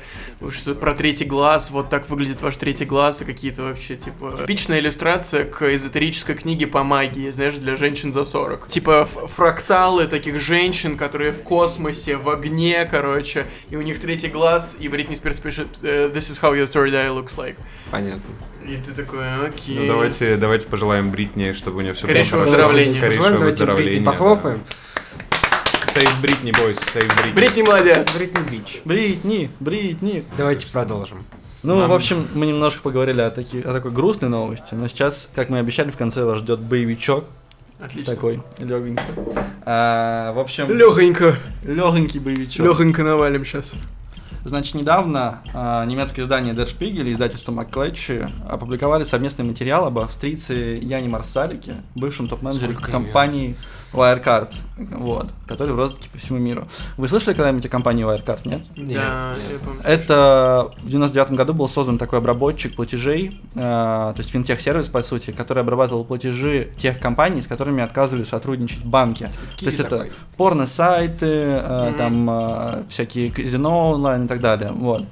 что 0.52 0.73
про 0.73 0.93
третий 0.93 1.25
глаз, 1.25 1.69
вот 1.71 1.89
так 1.89 2.10
выглядит 2.10 2.41
ваш 2.41 2.56
третий 2.56 2.86
глаз, 2.86 3.21
и 3.21 3.25
какие-то 3.25 3.63
вообще, 3.63 3.97
типа, 3.97 4.34
типичная 4.38 4.80
иллюстрация 4.80 5.43
к 5.43 5.75
эзотерической 5.75 6.36
книге 6.36 6.65
по 6.67 6.86
магии, 6.86 7.30
знаешь, 7.32 7.56
для 7.56 7.75
женщин 7.75 8.13
за 8.13 8.23
40. 8.23 8.69
Типа, 8.69 9.06
фракталы 9.06 10.08
таких 10.08 10.39
женщин, 10.39 10.95
которые 10.95 11.34
в 11.34 11.43
космосе, 11.43 12.15
в 12.15 12.30
огне, 12.30 12.88
короче, 12.89 13.47
и 13.69 13.75
у 13.75 13.82
них 13.82 13.99
третий 13.99 14.30
глаз, 14.30 14.78
и 14.80 14.88
Бритни 14.88 15.15
Спирс 15.15 15.39
пишет 15.39 15.67
э, 15.82 16.10
«This 16.13 16.32
is 16.32 16.39
how 16.41 16.54
your 16.58 16.67
third 16.67 16.93
eye 16.93 17.10
looks 17.13 17.36
like». 17.36 17.58
Понятно. 17.91 18.21
И 18.67 18.75
ты 18.77 18.91
такой, 18.93 19.47
окей. 19.47 19.77
Ну, 19.79 19.87
давайте, 19.87 20.37
давайте 20.37 20.67
пожелаем 20.67 21.11
Бритни, 21.11 21.53
чтобы 21.53 21.77
у 21.77 21.81
нее 21.81 21.93
все 21.93 22.03
Скорейшего 22.05 22.41
было 22.43 22.51
хорошо. 22.51 22.61
выздоровления. 22.67 22.97
Скорейшего 22.99 23.23
Пожелаем, 23.23 23.39
давайте 23.39 23.57
Бритни 23.65 23.73
выздоровления. 23.75 24.05
похлопаем. 24.05 24.61
Сейв 25.93 26.21
Бритни, 26.21 26.51
бойс, 26.51 26.77
сейв 26.93 27.15
Бритни. 27.21 27.31
Бритни 27.39 27.61
молодец. 27.63 28.17
Бритни 28.17 28.41
Бич. 28.51 28.81
Бритни, 28.85 29.49
Бритни. 29.59 30.23
Давайте 30.37 30.67
продолжим. 30.67 31.25
Ну, 31.63 31.77
Нам- 31.77 31.89
в 31.89 31.93
общем, 31.93 32.25
мы 32.35 32.45
немножко 32.45 32.81
поговорили 32.81 33.21
о, 33.21 33.29
таки- 33.31 33.61
о 33.61 33.73
такой 33.73 33.91
грустной 33.91 34.29
новости, 34.29 34.75
но 34.75 34.87
сейчас, 34.87 35.29
как 35.35 35.49
мы 35.49 35.59
обещали, 35.59 35.91
в 35.91 35.97
конце 35.97 36.23
вас 36.23 36.39
ждет 36.39 36.59
боевичок 36.59 37.25
Отлично. 37.81 38.13
такой, 38.13 38.41
легенький. 38.59 39.03
А, 39.65 40.31
в 40.33 40.39
общем, 40.39 40.69
Легонько. 40.69 41.35
легенький 41.63 42.19
боевичок. 42.19 42.65
Легонько 42.65 43.03
навалим 43.03 43.43
сейчас. 43.45 43.73
Значит, 44.49 44.73
недавно 44.73 45.43
а, 45.53 45.85
немецкое 45.85 46.25
издание 46.25 46.55
Der 46.55 46.65
Spiegel 46.65 47.07
и 47.07 47.13
издательство 47.13 47.51
McClatchy 47.51 48.27
опубликовали 48.49 49.03
совместный 49.03 49.45
материал 49.45 49.85
об 49.85 49.99
австрийце 49.99 50.79
Яне 50.81 51.07
Марсалике, 51.07 51.75
бывшем 51.93 52.27
топ-менеджере 52.27 52.73
компании 52.73 53.55
Wirecard, 53.93 54.54
вот, 54.78 55.28
который 55.47 55.73
в 55.73 55.78
розыске 55.78 56.10
по 56.12 56.17
всему 56.17 56.38
миру. 56.39 56.67
Вы 56.97 57.08
слышали 57.10 57.34
когда-нибудь 57.34 57.65
о 57.65 57.69
компании 57.69 58.06
Wirecard, 58.06 58.41
нет? 58.45 58.62
Нет, 58.78 58.97
да, 58.97 59.34
нет. 59.36 59.54
я 59.54 59.60
помню. 59.60 59.82
Это 59.84 60.71
в 60.84 60.89
99 60.89 61.32
году 61.32 61.54
был 61.54 61.67
создан 61.67 61.97
такой 61.97 62.19
обработчик 62.19 62.75
платежей, 62.75 63.39
э, 63.56 63.60
то 63.60 64.15
есть 64.17 64.30
финтех-сервис, 64.32 64.88
по 64.89 65.02
сути, 65.02 65.32
который 65.32 65.63
обрабатывал 65.63 66.06
платежи 66.06 66.69
тех 66.78 66.99
компаний, 66.99 67.41
с 67.41 67.47
которыми 67.47 67.82
отказывали 67.84 68.23
сотрудничать 68.23 68.84
банки. 68.86 69.30
То 69.60 69.65
есть 69.65 69.80
это 69.80 70.08
порно-сайты, 70.38 71.25
э, 71.25 71.88
Мгм. 71.89 71.97
там 71.97 72.30
э, 72.30 72.84
всякие 72.89 73.32
казино 73.32 73.91
онлайн 73.91 74.25
и 74.25 74.28
так 74.28 74.39
далее. 74.39 74.71
Вот. 74.71 75.04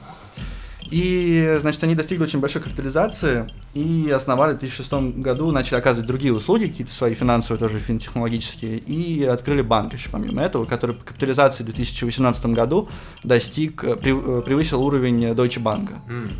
И, 0.89 1.57
значит, 1.61 1.83
они 1.83 1.95
достигли 1.95 2.23
очень 2.23 2.39
большой 2.39 2.61
капитализации 2.61 3.49
и 3.73 4.09
основали 4.13 4.53
в 4.55 4.59
2006 4.59 5.19
году, 5.19 5.51
начали 5.51 5.75
оказывать 5.75 6.07
другие 6.07 6.33
услуги, 6.33 6.67
какие-то 6.67 6.93
свои 6.93 7.13
финансовые, 7.13 7.59
тоже 7.59 7.79
финтехнологические, 7.79 8.77
и 8.77 9.23
открыли 9.25 9.61
банк 9.61 9.93
еще 9.93 10.09
помимо 10.09 10.41
этого, 10.41 10.65
который 10.65 10.95
по 10.95 11.03
капитализации 11.03 11.63
в 11.63 11.65
2018 11.65 12.45
году 12.47 12.89
достиг, 13.23 13.83
э, 13.83 13.97
э, 14.01 14.41
превысил 14.45 14.81
уровень 14.81 15.25
Deutsche 15.31 15.61
Bank. 15.61 15.91
М. 16.09 16.31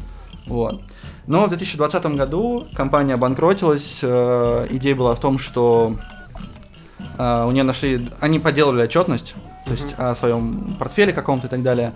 Вот. 0.46 0.82
Но 1.28 1.46
в 1.46 1.50
2020 1.50 2.16
году 2.16 2.68
компания 2.74 3.16
обанкротилась. 3.16 4.00
э, 4.02 4.68
идея 4.70 4.96
была 4.96 5.14
в 5.14 5.20
том, 5.20 5.40
что 5.40 5.98
у 7.20 7.52
нее 7.52 7.64
нашли, 7.64 8.10
они 8.22 8.40
поделали 8.40 8.84
отчетность, 8.84 9.36
то 9.66 9.72
есть 9.72 9.96
о 9.98 10.16
своем 10.16 10.76
портфеле 10.80 11.14
каком-то 11.14 11.48
и 11.48 11.50
так 11.50 11.62
далее. 11.64 11.94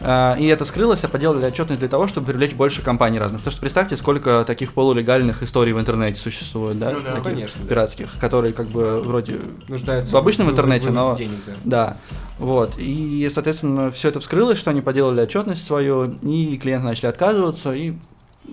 А, 0.00 0.36
И 0.38 0.46
это 0.46 0.64
вскрылось, 0.64 1.04
а 1.04 1.08
поделали 1.08 1.46
отчетность 1.46 1.80
для 1.80 1.88
того, 1.88 2.08
чтобы 2.08 2.26
привлечь 2.26 2.52
больше 2.54 2.82
компаний 2.82 3.18
разных. 3.18 3.40
Потому 3.40 3.52
что 3.52 3.60
представьте, 3.60 3.96
сколько 3.96 4.44
таких 4.46 4.72
полулегальных 4.72 5.42
историй 5.42 5.72
в 5.72 5.80
интернете 5.80 6.20
существует, 6.20 6.78
да? 6.78 6.90
Ну 6.90 7.00
да, 7.00 7.10
таких 7.12 7.22
конечно, 7.24 7.60
да. 7.62 7.68
Пиратских, 7.68 8.08
которые 8.18 8.52
как 8.52 8.66
бы 8.68 9.00
вроде 9.00 9.40
Нуждаются 9.68 10.14
в 10.14 10.18
обычном 10.18 10.48
в- 10.48 10.50
интернете, 10.50 10.90
но... 10.90 11.14
денег, 11.16 11.38
да. 11.46 11.52
Да, 11.64 11.96
вот. 12.38 12.74
И, 12.78 13.30
соответственно, 13.32 13.90
все 13.92 14.08
это 14.08 14.20
вскрылось, 14.20 14.58
что 14.58 14.70
они 14.70 14.80
поделали 14.80 15.20
отчетность 15.20 15.64
свою, 15.64 16.04
и 16.22 16.56
клиенты 16.56 16.84
начали 16.86 17.06
отказываться, 17.06 17.72
и 17.72 17.94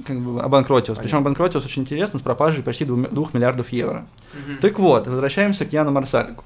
как 0.08 0.20
бы 0.20 0.40
обанкротился. 0.42 1.02
Причем 1.02 1.18
обанкротился 1.18 1.68
очень 1.68 1.82
интересно, 1.82 2.20
с 2.20 2.22
пропажей 2.22 2.64
почти 2.64 2.86
2 2.86 2.96
миллиардов 3.34 3.70
евро. 3.74 4.06
Мгм. 4.34 4.60
Так 4.60 4.80
вот, 4.80 5.08
возвращаемся 5.08 5.66
к 5.66 5.74
Яну 5.74 5.92
Марсалику. 5.92 6.44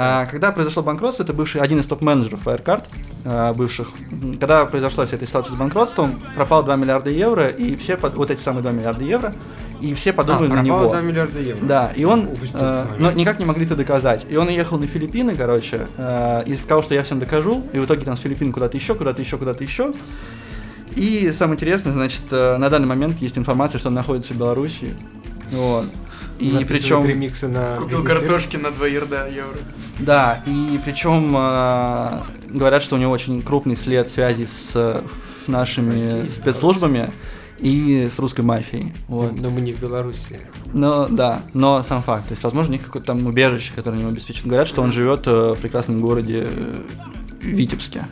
А, 0.00 0.26
Когда 0.26 0.52
произошло 0.52 0.84
банкротство, 0.84 1.24
это 1.24 1.32
бывший 1.32 1.60
один 1.60 1.80
из 1.80 1.86
топ-менеджеров 1.86 2.46
Wirecard, 2.46 2.84
а, 3.24 3.52
бывших. 3.52 3.88
Когда 4.38 4.64
произошла 4.64 5.06
вся 5.06 5.16
эта 5.16 5.26
ситуация 5.26 5.54
с 5.54 5.56
банкротством, 5.56 6.20
пропало 6.36 6.62
2 6.62 6.76
миллиарда 6.76 7.10
евро, 7.10 7.48
и 7.48 7.74
все, 7.74 7.96
под- 7.96 8.14
вот 8.14 8.30
эти 8.30 8.40
самые 8.40 8.62
2 8.62 8.70
миллиарда 8.70 9.02
евро, 9.02 9.34
и 9.80 9.94
все 9.94 10.12
подумали 10.12 10.52
А, 10.52 10.54
на 10.54 10.62
него. 10.62 10.88
2 10.88 11.00
миллиарда 11.00 11.40
евро. 11.40 11.66
Да, 11.66 11.92
и 11.96 12.04
он, 12.04 12.28
э, 12.54 12.86
но 13.00 13.10
никак 13.10 13.40
не 13.40 13.44
могли 13.44 13.66
это 13.66 13.74
доказать. 13.74 14.24
И 14.28 14.36
он 14.36 14.46
уехал 14.46 14.78
на 14.78 14.86
Филиппины, 14.86 15.34
короче, 15.34 15.88
э, 15.96 16.44
и 16.46 16.54
сказал, 16.54 16.84
что 16.84 16.94
я 16.94 17.02
всем 17.02 17.18
докажу, 17.18 17.64
и 17.72 17.78
в 17.80 17.84
итоге 17.84 18.04
там 18.04 18.16
с 18.16 18.20
Филиппин 18.20 18.52
куда-то 18.52 18.76
еще, 18.76 18.94
куда-то 18.94 19.20
еще, 19.20 19.36
куда-то 19.36 19.64
еще. 19.64 19.94
И 20.94 21.32
самое 21.32 21.56
интересное, 21.56 21.92
значит, 21.92 22.22
э, 22.30 22.56
на 22.56 22.70
данный 22.70 22.86
момент 22.86 23.18
есть 23.20 23.36
информация, 23.36 23.80
что 23.80 23.88
он 23.88 23.94
находится 23.94 24.32
в 24.32 24.36
Беларуси. 24.36 24.94
Вот. 25.50 25.86
И 26.38 26.64
причем... 26.64 27.04
ремиксы 27.04 27.48
на 27.48 27.76
Купил 27.76 28.04
картошки 28.04 28.56
на 28.56 28.70
2 28.70 28.86
ерда 28.86 29.26
евро. 29.26 29.58
Да, 29.98 30.42
и 30.46 30.78
причем 30.84 31.34
э, 31.36 32.20
говорят, 32.48 32.82
что 32.82 32.96
у 32.96 32.98
него 32.98 33.10
очень 33.10 33.42
крупный 33.42 33.76
след 33.76 34.08
связи 34.08 34.46
с 34.46 35.02
нашими 35.48 35.92
Россией, 35.92 36.28
спецслужбами 36.28 37.10
и 37.58 38.08
с 38.14 38.18
русской 38.18 38.42
мафией. 38.42 38.92
Вот. 39.08 39.32
но 39.40 39.50
мы 39.50 39.60
не 39.60 39.72
в 39.72 39.80
Беларуси. 39.80 40.40
Но 40.72 41.08
да, 41.08 41.42
но 41.54 41.82
сам 41.82 42.02
факт. 42.02 42.28
То 42.28 42.32
есть, 42.32 42.44
возможно, 42.44 42.70
у 42.70 42.76
них 42.76 42.84
какое-то 42.84 43.08
там 43.08 43.26
убежище, 43.26 43.72
которое 43.74 43.98
ему 43.98 44.10
обеспечит. 44.10 44.46
Говорят, 44.46 44.68
что 44.68 44.82
он 44.82 44.92
живет 44.92 45.26
э, 45.26 45.54
в 45.54 45.58
прекрасном 45.58 46.00
городе 46.00 46.48
э, 46.48 46.74
Витебске. 47.40 48.06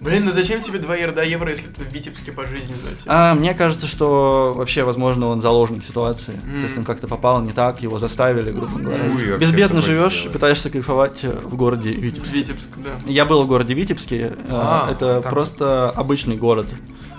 Блин, 0.00 0.24
ну 0.24 0.32
зачем 0.32 0.60
тебе 0.62 0.78
2 0.78 0.96
ерда 0.96 1.22
евро, 1.22 1.50
если 1.50 1.66
ты 1.66 1.84
в 1.84 1.92
Витебске 1.92 2.32
по 2.32 2.44
жизни 2.44 2.72
жить? 2.72 3.02
А 3.06 3.34
мне 3.34 3.52
кажется, 3.54 3.86
что 3.86 4.52
вообще, 4.56 4.82
возможно, 4.82 5.26
он 5.28 5.42
заложник 5.42 5.84
ситуации. 5.84 6.32
То 6.32 6.50
есть 6.62 6.76
он 6.78 6.84
как-то 6.84 7.06
попал 7.06 7.42
не 7.42 7.52
так, 7.52 7.82
его 7.82 7.98
заставили, 7.98 8.50
грубо 8.50 8.78
говоря. 8.78 9.04
Ой, 9.14 9.38
Безбедно 9.38 9.80
живешь, 9.82 10.22
дело. 10.22 10.32
пытаешься 10.32 10.70
кайфовать 10.70 11.18
э, 11.22 11.30
в 11.44 11.54
городе 11.56 11.90
Витебске. 11.92 12.36
Витебск, 12.38 12.68
да. 12.76 12.90
Я 13.10 13.26
был 13.26 13.42
в 13.42 13.46
городе 13.46 13.74
Витебске. 13.74 14.32
э, 14.36 14.36
А, 14.48 14.88
это 14.90 15.20
там. 15.20 15.30
просто 15.30 15.90
обычный 15.90 16.36
город. 16.36 16.66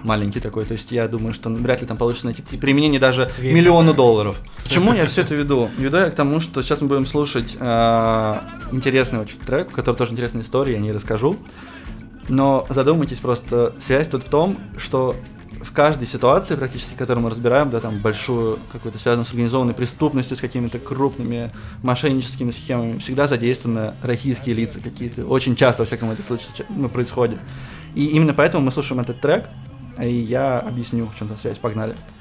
Маленький 0.03 0.39
такой, 0.39 0.63
то 0.65 0.73
есть 0.73 0.91
я 0.91 1.07
думаю, 1.07 1.31
что 1.35 1.51
вряд 1.51 1.81
ли 1.81 1.85
там 1.87 1.95
получится 1.95 2.25
найти 2.25 2.41
применение 2.57 2.99
даже 2.99 3.29
Тверь 3.37 3.53
миллиону 3.53 3.93
долларов. 3.93 4.41
Почему 4.63 4.93
я 4.93 5.05
все 5.05 5.21
это 5.21 5.35
веду? 5.35 5.69
Веду 5.77 5.97
я 5.97 6.09
к 6.09 6.15
тому, 6.15 6.41
что 6.41 6.63
сейчас 6.63 6.81
мы 6.81 6.87
будем 6.87 7.05
слушать 7.05 7.55
э, 7.59 8.35
интересный 8.71 9.19
очень 9.19 9.37
трек, 9.37 9.69
в 9.69 9.73
котором 9.75 9.95
тоже 9.97 10.13
интересная 10.13 10.41
история, 10.41 10.73
я 10.73 10.79
не 10.79 10.91
расскажу. 10.91 11.37
Но 12.29 12.65
задумайтесь 12.69 13.19
просто, 13.19 13.73
связь 13.79 14.07
тут 14.07 14.23
в 14.23 14.29
том, 14.29 14.57
что 14.77 15.15
в 15.61 15.73
каждой 15.73 16.07
ситуации, 16.07 16.55
практически, 16.55 16.93
которую 16.95 17.23
мы 17.23 17.29
разбираем, 17.29 17.69
да, 17.69 17.79
там 17.79 17.99
большую, 17.99 18.59
какую-то 18.71 18.97
связанную 18.97 19.25
с 19.25 19.29
организованной 19.29 19.73
преступностью, 19.73 20.35
с 20.35 20.41
какими-то 20.41 20.79
крупными 20.79 21.51
мошенническими 21.83 22.51
схемами, 22.51 22.97
всегда 22.99 23.27
задействованы 23.27 23.93
российские 24.01 24.55
лица 24.55 24.79
какие-то. 24.79 25.25
Очень 25.25 25.55
часто, 25.55 25.83
во 25.83 25.85
всяком 25.85 26.09
этом 26.09 26.23
случае, 26.23 26.47
ча- 26.57 26.65
ну, 26.69 26.89
происходит. 26.89 27.39
И 27.95 28.05
именно 28.07 28.33
поэтому 28.33 28.65
мы 28.65 28.71
слушаем 28.71 29.01
этот 29.01 29.21
трек, 29.21 29.49
и 30.01 30.09
я 30.09 30.59
объясню, 30.59 31.07
в 31.13 31.17
чем 31.17 31.27
там 31.27 31.37
связь. 31.37 31.59
Погнали. 31.59 31.93
Kaffer, 31.93 32.20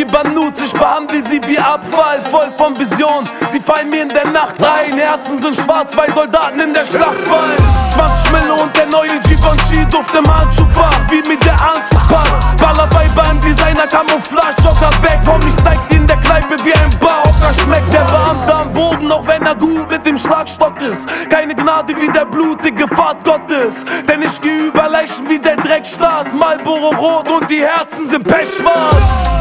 Fieber 0.00 0.24
Nuts, 0.30 0.62
ich 0.62 0.72
behandle 0.72 1.22
sie 1.22 1.42
wie 1.46 1.58
Abfall 1.58 2.22
Voll 2.30 2.50
von 2.56 2.72
Vision, 2.78 3.28
sie 3.46 3.60
fallen 3.60 3.90
mir 3.90 4.00
in 4.00 4.08
der 4.08 4.28
Nacht 4.28 4.56
ein. 4.58 4.96
Herzen 4.96 5.38
sind 5.38 5.54
schwarz, 5.54 5.94
weil 5.94 6.10
Soldaten 6.14 6.58
in 6.58 6.72
der 6.72 6.86
Schlacht 6.86 7.20
fallen. 7.20 7.60
20 7.92 8.32
Mille 8.32 8.54
und 8.54 8.74
der 8.74 8.86
neue 8.86 9.20
Givenchy 9.28 9.84
Duft 9.90 10.14
im 10.16 10.24
Handschuhfach, 10.24 10.96
wie 11.10 11.20
mir 11.28 11.36
der 11.40 11.52
Arzt 11.52 11.92
passt 12.08 12.56
Ballerei 12.56 13.10
beim 13.14 13.38
Designer, 13.42 13.86
Camouflage, 13.86 14.56
Joker 14.64 14.90
weg. 15.02 15.20
Komm, 15.26 15.40
ich 15.46 15.56
zeig 15.62 15.76
dir 15.90 15.96
in 15.96 16.06
der 16.06 16.16
Kneipe 16.16 16.56
wie 16.64 16.72
ein 16.72 16.90
Barocker 16.98 17.52
Schmeckt 17.62 17.92
der 17.92 18.04
Beamte 18.04 18.54
am 18.54 18.72
Boden, 18.72 19.12
auch 19.12 19.26
wenn 19.26 19.44
er 19.44 19.54
gut 19.54 19.90
mit 19.90 20.06
dem 20.06 20.16
Schlagstock 20.16 20.80
ist. 20.80 21.10
Keine 21.28 21.54
Gnade 21.54 21.92
wie 22.00 22.08
der 22.08 22.24
blutige 22.24 22.88
Pfad 22.88 23.22
Gottes. 23.22 23.84
Denn 24.08 24.22
ich 24.22 24.40
geh 24.40 24.68
über 24.68 24.88
Leichen 24.88 25.28
wie 25.28 25.38
der 25.38 25.56
Dreckstaat 25.56 26.32
Marlboro 26.32 26.88
rot 26.94 27.28
und 27.28 27.50
die 27.50 27.60
Herzen 27.60 28.08
sind 28.08 28.24
pechschwarz 28.24 29.39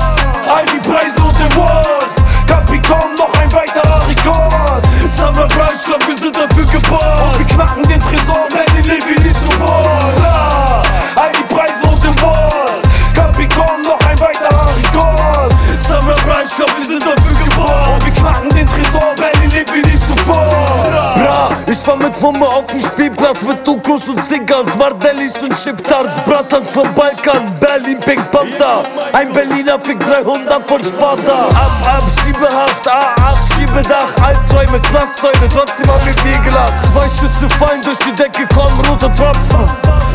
All 0.49 0.65
die 0.65 0.89
Preise 0.89 1.21
und 1.21 1.53
Awards 1.53 2.19
kaum 2.89 3.13
noch 3.15 3.33
ein 3.39 3.51
weiterer 3.53 4.07
Rekord. 4.07 4.87
Summer 5.15 5.47
Price, 5.47 5.83
glaub 5.85 6.05
wir 6.07 6.17
sind 6.17 6.35
dafür 6.35 6.65
geboren 6.65 7.29
Und 7.29 7.39
wir 7.39 7.45
knacken 7.45 7.83
den 7.83 8.01
Tresor, 8.01 8.47
Benny 8.49 8.81
Levy 8.81 9.15
nie 9.21 9.33
zuvor 9.33 9.99
ja. 10.23 10.81
Mit 22.19 22.21
Wumme 22.21 22.47
auf 22.47 22.67
dem 22.67 22.81
Spielplatz 22.81 23.41
mit 23.43 23.63
Tukos 23.63 24.07
und 24.07 24.23
Zigans, 24.23 24.75
Mardellis 24.77 25.41
und 25.41 25.57
Shiftars, 25.57 26.09
Bratans 26.25 26.69
vom 26.69 26.93
Balkan, 26.93 27.57
Berlin, 27.59 27.99
Pink 27.99 28.29
Panther. 28.31 28.83
Ein 29.13 29.31
Berliner 29.31 29.79
fickt 29.79 30.03
300 30.03 30.67
von 30.67 30.83
Sparta. 30.83 31.45
Ab, 31.47 31.71
ab, 31.85 32.03
Schiebehaft, 32.23 32.87
ah, 32.87 33.15
ab, 33.27 33.37
Schiebedach, 33.55 34.13
Albträume, 34.23 34.79
Knastzäune, 34.79 35.47
trotzdem 35.51 35.89
haben 35.89 36.05
wir 36.05 36.13
viel 36.13 36.43
gelacht. 36.43 36.73
Zwei 36.93 37.07
Schüsse 37.07 37.49
fallen 37.57 37.81
durch 37.81 37.97
die 37.99 38.11
Decke, 38.11 38.47
kommen 38.53 38.79
rote 38.89 39.11
Tropfen. 39.15 39.69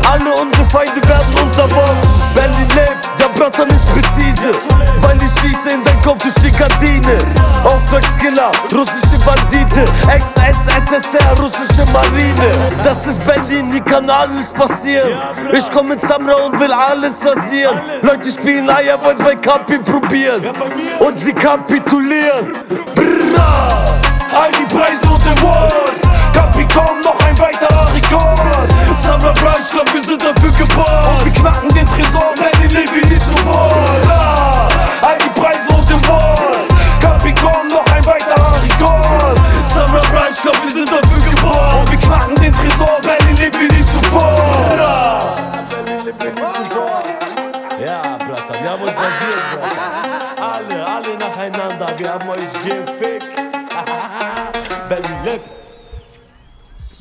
Alle 0.09 0.31
unsere 0.41 0.63
Feinde 0.65 1.01
werden 1.07 1.39
unterworfen. 1.41 2.09
Berlin 2.35 2.67
lebt, 2.75 3.14
der 3.25 3.39
Bratan 3.39 3.67
ist 3.69 3.87
präzise, 3.91 4.51
weil 5.01 5.17
ich 5.17 5.41
schieße 5.41 5.69
in 5.69 5.83
dein 5.83 6.01
Kopf 6.01 6.21
durch 6.21 6.33
die 6.35 6.51
Gardine. 6.51 7.17
Auftragskiller, 7.63 8.51
russische 8.73 9.17
Bandite, 9.25 9.83
Ex-SSSR, 10.11 11.39
russische 11.39 11.85
Marine. 11.91 12.75
Das 12.83 13.07
ist 13.07 13.23
Berlin, 13.23 13.71
hier 13.71 13.81
kann 13.81 14.09
alles 14.09 14.51
passieren. 14.51 15.19
Ich 15.53 15.71
komm 15.71 15.89
mit 15.89 16.01
Samra 16.01 16.35
und 16.45 16.59
will 16.59 16.71
alles 16.71 17.25
rasieren. 17.25 17.81
Leute 18.01 18.29
spielen 18.29 18.69
Eier, 18.69 19.01
wollen 19.03 19.17
bei 19.17 19.35
Kapi 19.35 19.79
probieren. 19.79 20.45
Und 20.99 21.19
sie 21.19 21.33
kapitulieren. 21.33 22.53
Brrra! 22.93 23.95
All 24.35 24.51
die 24.51 24.75
Preise 24.75 25.07
und 25.07 25.39
Awards. 25.39 26.05
Kapi 26.33 26.65
kaum 26.73 26.99
noch 27.01 27.19
ein 27.25 27.37
weiterer 27.39 27.87
Rekord. 27.95 28.39
Summer 29.01 29.33
Price, 29.33 29.71
glaub 29.71 29.91
wir 29.93 30.03
sind 30.03 30.21
dafür 30.21 30.34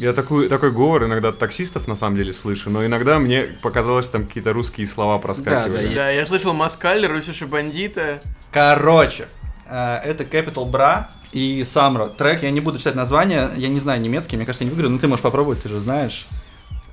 Я 0.05 0.13
такой, 0.13 0.49
такой 0.51 0.71
говор 0.71 1.07
иногда 1.07 1.31
от 1.31 1.39
таксистов 1.39 1.89
на 1.89 1.97
самом 1.97 2.17
деле 2.17 2.35
слышу, 2.35 2.69
но 2.69 2.85
иногда 2.85 3.19
мне 3.19 3.45
показалось, 3.63 4.07
там 4.07 4.27
какие-то 4.27 4.53
русские 4.53 4.87
слова 4.87 5.19
проскакивали. 5.19 5.95
Да, 5.95 6.11
я 6.11 6.27
слышал 6.27 6.53
Москаль, 6.53 7.07
Русиши 7.07 7.47
Бандита. 7.47 8.21
Короче, 8.53 9.29
э, 9.67 10.01
это 10.05 10.25
Capital 10.25 10.71
Bra 10.71 11.07
и 11.33 11.65
Самро. 11.65 12.09
Трек, 12.09 12.43
я 12.43 12.51
не 12.51 12.61
буду 12.61 12.77
читать 12.77 12.95
название, 12.97 13.49
я 13.57 13.69
не 13.69 13.81
знаю 13.81 13.99
немецкий, 14.03 14.37
мне 14.37 14.45
кажется, 14.45 14.65
я 14.65 14.69
не 14.69 14.75
выиграю, 14.75 14.93
но 14.93 14.99
ты 14.99 15.09
можешь 15.09 15.23
попробовать, 15.23 15.63
ты 15.63 15.71
же 15.71 15.81
знаешь. 15.81 16.27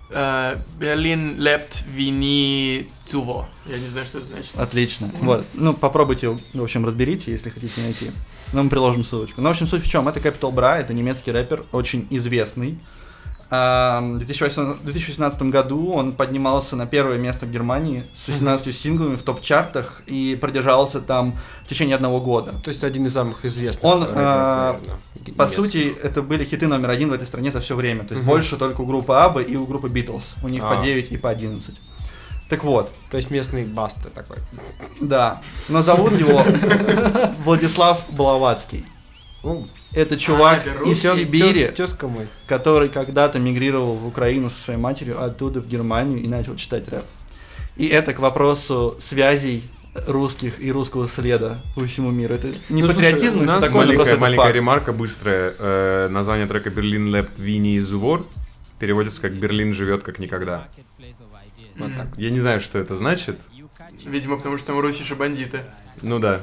Берлин 0.10 1.38
лепт 1.38 1.84
вини 1.88 2.90
цуво. 3.06 3.48
Я 3.66 3.78
не 3.78 3.88
знаю, 3.88 4.06
что 4.06 4.20
это 4.20 4.28
значит. 4.28 4.58
Отлично. 4.58 5.10
Вот. 5.22 5.46
Ну, 5.54 5.74
попробуйте, 5.74 6.38
в 6.54 6.64
общем, 6.64 6.86
разберите, 6.86 7.32
если 7.32 7.50
хотите 7.50 7.82
найти. 7.82 8.12
Но 8.52 8.64
мы 8.64 8.70
приложим 8.70 9.06
ссылочку. 9.06 9.42
Ну, 9.42 9.48
в 9.50 9.52
общем, 9.52 9.68
суть 9.68 9.84
в 9.84 9.90
чем? 9.90 10.08
Это 10.10 10.20
Capital 10.20 10.54
Bra, 10.54 10.78
это 10.78 10.94
немецкий 10.94 11.32
рэпер, 11.32 11.64
очень 11.72 12.08
известный. 12.10 12.78
В 13.52 14.14
2018 14.18 14.82
2018 14.84 15.42
году 15.44 15.92
он 15.92 16.14
поднимался 16.14 16.78
на 16.78 16.86
первое 16.88 17.18
место 17.18 17.46
в 17.46 17.52
Германии 17.52 18.06
с 18.16 18.30
18 18.30 18.74
синглами 18.74 19.18
в 19.18 19.24
топ-чартах 19.24 20.04
и 20.08 20.38
продержался 20.40 21.02
там 21.02 21.38
в 21.66 21.68
течение 21.70 21.96
одного 21.98 22.22
года. 22.22 22.54
То 22.64 22.70
есть 22.70 22.82
один 22.86 23.06
из 23.06 23.14
самых 23.14 23.44
известных. 23.44 23.84
Он, 23.84 24.04
рэперов, 24.04 24.18
а, 24.18 24.80
наверное, 24.80 25.36
По 25.36 25.48
сути, 25.48 25.94
это 26.02 26.22
были 26.22 26.46
хиты 26.46 26.68
номер 26.68 26.92
один 26.92 27.10
в 27.10 27.14
этой 27.14 27.28
стране 27.28 27.52
за 27.52 27.60
все 27.60 27.76
время. 27.76 28.04
То 28.06 28.14
есть 28.14 28.22
Мгм. 28.22 28.28
больше 28.32 28.56
только 28.56 28.80
у 28.82 28.86
группы 28.86 29.14
Абба 29.14 29.42
и 29.42 29.58
у 29.58 29.66
группы 29.66 29.88
Beatles. 29.90 30.24
У 30.44 30.48
них 30.48 30.64
А. 30.66 30.74
по 30.76 30.82
9 30.86 31.12
и 31.12 31.18
по 31.18 31.30
11. 31.30 31.76
Так 32.48 32.64
вот, 32.64 32.90
То 33.10 33.18
есть 33.18 33.32
местный 33.32 33.66
баста 33.66 34.10
такой. 34.10 34.38
да. 35.02 35.42
Но 35.68 35.82
зовут 35.82 36.18
его 36.18 36.42
Владислав 37.44 38.00
Блаватский. 38.12 38.86
Ну, 39.44 39.68
Это 39.94 40.18
чувак 40.18 40.62
А, 40.66 40.88
из 40.88 41.02
тёз- 41.02 41.16
Сибири, 41.18 41.64
тёз- 41.66 41.76
тёзка 41.76 42.08
мой. 42.08 42.28
который 42.48 42.90
когда-то 42.90 43.40
мигрировал 43.40 43.96
в 43.96 44.06
Украину 44.08 44.50
со 44.50 44.60
своей 44.60 44.80
матерью, 44.80 45.22
оттуда 45.24 45.62
в 45.62 45.68
Германию 45.68 46.22
и 46.22 46.28
начал 46.28 46.56
читать 46.56 46.88
рэп. 46.90 47.04
И 47.76 47.88
это 47.88 48.14
к 48.14 48.20
вопросу 48.20 48.98
связей 49.00 49.64
русских 50.08 50.62
и 50.64 50.72
русского 50.72 51.10
следа 51.10 51.62
по 51.76 51.86
всему 51.86 52.12
миру. 52.12 52.36
Это 52.36 52.48
не 52.70 52.82
Ну, 52.84 52.90
слушай, 52.90 53.12
патриотизм, 53.12 53.40
у 53.40 53.44
и 53.44 53.46
всё 53.46 53.52
нас 53.54 53.66
такое, 53.66 53.82
но 53.82 53.88
Маленькая, 53.94 54.18
маленькая 54.18 54.44
факт. 54.46 54.56
ремарка 54.56 54.94
быстрая. 54.94 55.54
Э, 55.58 56.08
название 56.10 56.46
трека 56.48 56.70
«Берлин 56.70 57.10
Лэп 57.10 57.30
Вини 57.38 57.78
Зувор» 57.80 58.26
переводится 58.80 59.20
как 59.22 59.34
«Берлин 59.34 59.74
живет 59.74 60.04
как 60.04 60.20
никогда». 60.20 60.68
Вот 61.78 61.90
так. 61.98 62.08
Я 62.18 62.30
не 62.30 62.40
знаю, 62.40 62.62
что 62.62 62.78
это 62.78 62.96
значит. 62.96 63.38
Видимо, 64.06 64.38
потому 64.38 64.58
что 64.58 64.68
там 64.68 64.80
русиши 64.80 65.16
бандиты. 65.16 65.62
Ну 66.02 66.20
да. 66.20 66.42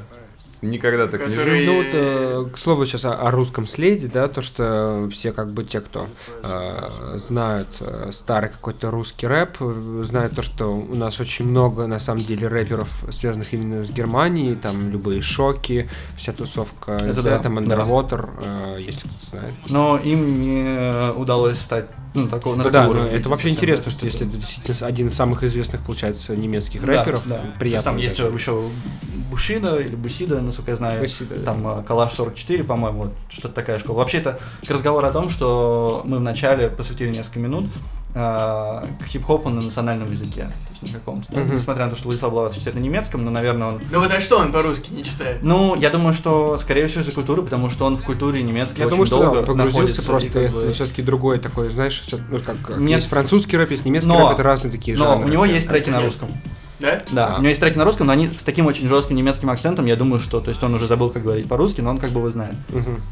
Никогда 0.60 1.06
так 1.06 1.20
не 1.28 1.34
Которые- 1.36 1.64
жил. 1.64 1.72
Ну 1.72 1.78
вот, 1.78 1.86
э, 1.92 2.44
к 2.52 2.58
слову 2.58 2.84
сейчас 2.84 3.04
о, 3.04 3.12
о 3.14 3.30
русском 3.30 3.68
следе, 3.68 4.08
да, 4.12 4.26
то, 4.28 4.42
что 4.42 5.08
все 5.12 5.32
как 5.32 5.52
бы 5.52 5.62
те, 5.64 5.80
кто 5.80 6.08
э, 6.42 7.18
знают 7.18 7.68
э, 7.80 8.10
старый 8.12 8.50
какой-то 8.50 8.90
русский 8.90 9.26
рэп, 9.26 9.56
э, 9.60 10.02
знают 10.04 10.34
то, 10.34 10.42
что 10.42 10.66
у 10.76 10.94
нас 10.94 11.20
очень 11.20 11.46
много, 11.46 11.86
на 11.86 12.00
самом 12.00 12.24
деле, 12.24 12.48
рэперов, 12.48 12.88
связанных 13.10 13.52
именно 13.54 13.84
с 13.84 13.90
Германией, 13.90 14.56
там 14.56 14.90
любые 14.90 15.22
шоки, 15.22 15.88
вся 16.16 16.32
тусовка, 16.32 16.92
Это 16.92 17.22
да, 17.22 17.36
да, 17.36 17.38
там 17.38 17.54
да. 17.64 17.74
Underwater, 17.76 18.28
э, 18.42 18.80
если 18.80 19.00
кто-то 19.08 19.30
знает. 19.30 19.54
Но 19.68 19.96
им 19.98 20.40
не 20.40 21.12
удалось 21.12 21.58
стать 21.60 21.86
ну, 22.14 22.28
такого, 22.28 22.56
на 22.56 22.64
Ну 22.64 22.70
да, 22.70 22.84
но 22.84 22.90
уровень 22.90 23.08
это 23.12 23.28
вообще 23.28 23.50
интересно, 23.50 23.90
что 23.90 24.04
если 24.04 24.26
это 24.26 24.36
действительно 24.36 24.86
один 24.86 25.08
из 25.08 25.14
самых 25.14 25.42
известных, 25.42 25.82
получается, 25.82 26.36
немецких 26.36 26.82
рэперов, 26.82 27.26
да. 27.26 27.54
Приятно. 27.58 27.92
Там 27.92 27.98
есть 27.98 28.16
даже. 28.16 28.34
еще 28.34 28.70
Бушида 29.30 29.78
или 29.78 29.94
Бусида, 29.94 30.40
насколько 30.40 30.70
я 30.70 30.76
знаю. 30.76 31.00
Бусида, 31.00 31.36
да. 31.36 31.44
Там 31.44 31.66
э, 31.66 31.82
Калаш 31.82 32.12
44, 32.12 32.64
по-моему, 32.64 33.04
вот 33.04 33.12
что-то 33.28 33.54
такая 33.54 33.78
школа. 33.78 33.98
Вообще 33.98 34.18
это 34.18 34.38
к 34.66 34.70
разговору 34.70 35.06
о 35.06 35.12
том, 35.12 35.30
что 35.30 36.02
мы 36.04 36.18
вначале 36.18 36.68
посвятили 36.68 37.12
несколько 37.12 37.40
минут 37.40 37.66
э, 38.14 38.18
к 39.02 39.06
хип-хопу 39.06 39.48
на 39.50 39.60
национальном 39.60 40.10
языке. 40.10 40.42
То 40.80 40.82
есть 40.84 40.92
на 40.94 40.98
каком-то. 41.00 41.36
Мгм. 41.38 41.56
Несмотря 41.56 41.84
на 41.86 41.90
то, 41.90 41.96
что 41.96 42.04
Владислав 42.06 42.30
Блаватский 42.32 42.60
читает 42.60 42.76
на 42.76 42.80
немецком, 42.80 43.24
но, 43.24 43.30
наверное, 43.32 43.68
он... 43.68 43.80
Ну 43.90 44.00
вот 44.00 44.12
а 44.12 44.20
что 44.20 44.38
он 44.38 44.52
по-русски 44.52 44.92
не 44.92 45.02
читает? 45.04 45.38
Ну, 45.42 45.74
я 45.74 45.90
думаю, 45.90 46.14
что, 46.14 46.56
скорее 46.58 46.86
всего, 46.86 47.02
из-за 47.02 47.10
культуры, 47.12 47.42
потому 47.42 47.68
что 47.70 47.84
он 47.84 47.96
в 47.96 48.04
культуре 48.04 48.42
немецкой 48.42 48.80
Я 48.80 48.86
очень 48.86 48.90
думаю, 48.90 49.06
что 49.06 49.18
долго 49.18 49.34
да, 49.34 49.40
он 49.40 49.46
погрузился 49.46 50.02
просто, 50.02 50.30
как 50.30 50.52
бы- 50.52 50.70
все-таки 50.72 51.02
другой 51.02 51.38
такой, 51.40 51.68
знаешь, 51.70 52.00
всё- 52.00 52.18
ну, 52.30 52.38
как, 52.40 52.78
Нет. 52.78 52.98
есть 52.98 53.08
французский 53.08 53.56
рэп, 53.56 53.72
есть 53.72 53.84
немецкий 53.84 54.08
Но- 54.10 54.20
рэп, 54.28 54.34
это 54.34 54.42
разные 54.44 54.70
такие 54.70 54.96
Но 54.96 55.04
жанры. 55.06 55.26
у 55.26 55.28
него 55.32 55.44
есть 55.44 55.68
треки 55.68 55.90
на 55.90 56.00
русском. 56.00 56.28
Да? 56.78 57.02
Да, 57.10 57.34
А. 57.34 57.38
у 57.38 57.40
него 57.40 57.48
есть 57.48 57.60
треки 57.60 57.76
на 57.76 57.84
русском, 57.84 58.06
но 58.06 58.12
они 58.12 58.28
с 58.28 58.44
таким 58.44 58.66
очень 58.66 58.86
жестким 58.86 59.16
немецким 59.16 59.50
акцентом, 59.50 59.84
я 59.86 59.96
думаю, 59.96 60.20
что, 60.20 60.38
то 60.40 60.50
есть 60.50 60.62
он 60.62 60.74
уже 60.74 60.86
забыл, 60.86 61.10
как 61.10 61.24
говорить 61.24 61.48
по-русски, 61.48 61.80
но 61.80 61.90
он 61.90 61.98
как 61.98 62.10
бы 62.10 62.20
его 62.20 62.30
знает. 62.30 62.54
Мгм. 62.68 63.02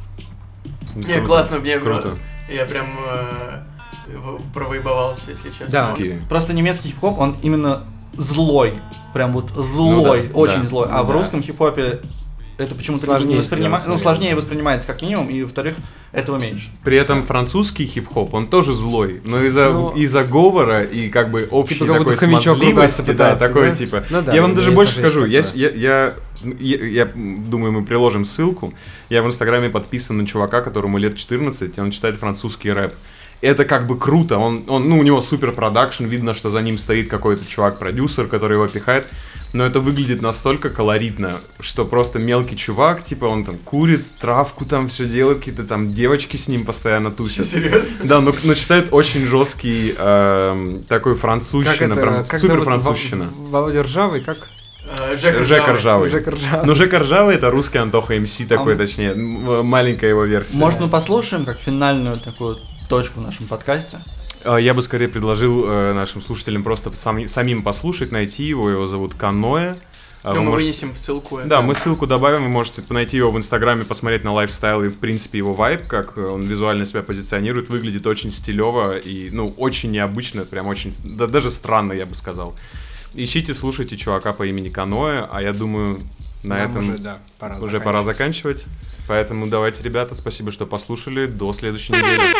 Не, 0.94 1.20
классно, 1.20 1.58
мне 1.58 1.78
Круто. 1.80 2.16
я 2.48 2.64
прям 2.64 2.86
э, 3.08 3.58
провоебовался, 4.54 5.30
если 5.30 5.50
честно. 5.50 5.68
Да. 5.70 5.92
Окей. 5.92 6.18
Просто 6.28 6.52
немецкий 6.52 6.88
хип-хоп, 6.88 7.18
он 7.18 7.36
именно 7.42 7.84
злой, 8.16 8.74
прям 9.12 9.32
вот 9.32 9.50
злой, 9.50 10.22
Ну 10.28 10.32
да, 10.34 10.38
очень 10.38 10.62
да, 10.62 10.68
злой. 10.68 10.88
А 10.90 11.02
в 11.02 11.08
да. 11.08 11.12
русском 11.12 11.42
хип-хопе 11.42 12.00
это 12.58 12.74
почему-то 12.74 13.04
Сложнее 13.04 13.34
не 13.36 13.42
воспринима- 13.42 13.82
ну, 13.86 13.98
сложнее 13.98 14.34
воспринимается 14.34 14.86
как 14.86 15.02
минимум, 15.02 15.28
и 15.28 15.42
во-вторых, 15.42 15.74
этого 16.12 16.38
меньше. 16.38 16.70
При 16.82 16.96
этом 16.96 17.22
французский 17.22 17.86
хип-хоп, 17.86 18.32
он 18.32 18.48
тоже 18.48 18.72
злой, 18.72 19.20
но 19.26 19.42
из-за 19.44 19.70
Ну, 19.70 19.90
из-за 19.90 20.24
говора 20.24 20.82
и 20.82 21.10
как 21.10 21.30
бы 21.30 21.46
общей 21.50 21.74
Типа 21.74 21.86
как 21.86 21.98
такой 21.98 22.16
смазливости, 22.16 23.02
да, 23.02 23.12
пытается, 23.12 23.46
такой 23.46 23.68
да? 23.68 23.74
типа. 23.74 24.04
Ну 24.08 24.22
да, 24.22 24.32
я 24.34 24.40
вам 24.40 24.54
даже 24.54 24.72
больше 24.72 24.94
скажу, 24.94 25.26
я, 25.26 25.42
такое. 25.42 25.60
я, 25.60 25.70
я, 25.70 26.14
я, 26.58 26.86
я 26.86 27.08
думаю, 27.14 27.72
мы 27.72 27.84
приложим 27.84 28.24
ссылку. 28.24 28.72
Я 29.10 29.22
в 29.22 29.26
Инстаграме 29.26 29.68
подписан 29.68 30.16
на 30.16 30.26
чувака, 30.26 30.62
которому 30.62 30.96
лет 30.96 31.16
14, 31.16 31.76
и 31.76 31.80
он 31.80 31.90
читает 31.90 32.16
французский 32.16 32.72
рэп. 32.72 32.94
Это 33.42 33.64
как 33.64 33.86
бы 33.86 33.98
круто, 33.98 34.38
он, 34.38 34.64
он, 34.66 34.88
ну, 34.88 34.98
у 34.98 35.02
него 35.02 35.20
супер 35.20 35.52
продакшн, 35.52 36.04
видно, 36.04 36.32
что 36.34 36.50
за 36.50 36.62
ним 36.62 36.78
стоит 36.78 37.08
какой-то 37.08 37.46
чувак-продюсер, 37.46 38.26
который 38.28 38.54
его 38.54 38.66
пихает, 38.66 39.06
но 39.52 39.64
это 39.64 39.78
выглядит 39.80 40.22
настолько 40.22 40.70
колоритно, 40.70 41.36
что 41.60 41.84
просто 41.84 42.18
мелкий 42.18 42.56
чувак, 42.56 43.04
типа 43.04 43.26
он 43.26 43.44
там 43.44 43.58
курит, 43.58 44.04
травку 44.20 44.64
там 44.64 44.88
все 44.88 45.04
делает, 45.06 45.38
какие-то 45.38 45.64
там 45.64 45.92
девочки 45.92 46.36
с 46.36 46.48
ним 46.48 46.64
постоянно 46.64 47.10
тусят. 47.10 47.46
Серьезно? 47.46 47.90
Да, 48.04 48.20
но, 48.20 48.34
но 48.42 48.54
читает 48.54 48.88
очень 48.90 49.26
жесткий 49.26 49.94
эм, 49.96 50.82
такой 50.84 51.12
Как 51.12 51.20
французщина, 51.22 51.92
это, 51.92 52.00
прям 52.00 52.24
как 52.24 52.40
супер 52.40 52.54
зовут? 52.54 52.64
французщина. 52.64 53.26
Во- 53.36 53.60
Володя 53.60 53.82
Ржавый, 53.82 54.20
как? 54.22 54.36
Э, 54.88 55.16
Жека 55.16 55.72
Ржавый. 55.74 56.10
Жека 56.10 56.30
Ржавый. 56.30 56.66
Ну, 56.66 56.74
Жека 56.74 56.98
Ржавый 57.00 57.34
это 57.36 57.50
русский 57.50 57.78
Антоха 57.78 58.14
МС 58.18 58.36
такой, 58.48 58.74
А- 58.74 58.78
точнее, 58.78 59.14
маленькая 59.14 60.10
его 60.10 60.24
версия. 60.24 60.56
Может, 60.58 60.80
мы 60.80 60.88
послушаем 60.88 61.44
как 61.44 61.58
финальную 61.58 62.16
такую 62.18 62.58
точку 62.88 63.20
в 63.20 63.24
нашем 63.24 63.46
подкасте? 63.46 63.98
А, 64.44 64.56
Я 64.58 64.74
бы 64.74 64.82
скорее 64.82 65.08
предложил 65.08 65.64
э, 65.66 65.92
нашим 65.92 66.20
слушателям 66.22 66.62
просто 66.62 66.90
сами- 66.96 67.26
самим 67.26 67.62
послушать, 67.62 68.12
найти 68.12 68.44
его. 68.44 68.70
Его 68.70 68.86
зовут 68.86 69.14
Каноэ. 69.14 69.74
А, 70.22 70.30
Ну, 70.30 70.34
вы 70.40 70.42
мы 70.44 70.50
можете- 70.52 70.70
вынесем 70.70 70.92
в 70.94 70.98
ссылку. 70.98 71.38
это. 71.38 71.48
Да, 71.48 71.62
мы 71.62 71.74
ссылку 71.76 72.06
добавим, 72.06 72.42
вы 72.44 72.48
можете 72.48 72.82
найти 72.90 73.16
его 73.16 73.30
в 73.30 73.38
Инстаграме, 73.38 73.84
посмотреть 73.84 74.24
на 74.24 74.32
лайфстайл 74.32 74.82
и, 74.82 74.88
в 74.88 74.98
принципе, 74.98 75.38
его 75.38 75.52
вайб, 75.52 75.86
как 75.86 76.16
э, 76.18 76.26
он 76.26 76.42
визуально 76.42 76.84
себя 76.84 77.02
позиционирует, 77.02 77.68
выглядит 77.68 78.06
очень 78.06 78.32
стилево 78.32 78.96
и, 78.98 79.30
ну, 79.30 79.54
очень 79.56 79.92
необычно, 79.92 80.44
прям 80.44 80.66
очень, 80.66 80.92
да, 81.04 81.26
даже 81.28 81.50
странно, 81.50 81.92
я 81.92 82.06
бы 82.06 82.16
сказал. 82.16 82.54
Ищите, 83.14 83.54
слушайте 83.54 83.96
чувака 83.96 84.32
по 84.32 84.44
имени 84.44 84.68
Каноэ, 84.68 85.28
а 85.30 85.42
я 85.42 85.52
думаю, 85.52 86.00
на 86.42 86.56
Нам 86.58 86.70
этом 86.70 86.88
уже, 86.90 86.98
да, 86.98 87.18
пора 87.38 87.58
уже 87.58 87.80
пора 87.80 88.02
заканчивать. 88.02 88.64
Поэтому 89.08 89.46
давайте, 89.46 89.82
ребята, 89.84 90.14
спасибо, 90.16 90.50
что 90.50 90.66
послушали. 90.66 91.26
До 91.26 91.52
следующей 91.52 91.92
недели. 91.92 92.35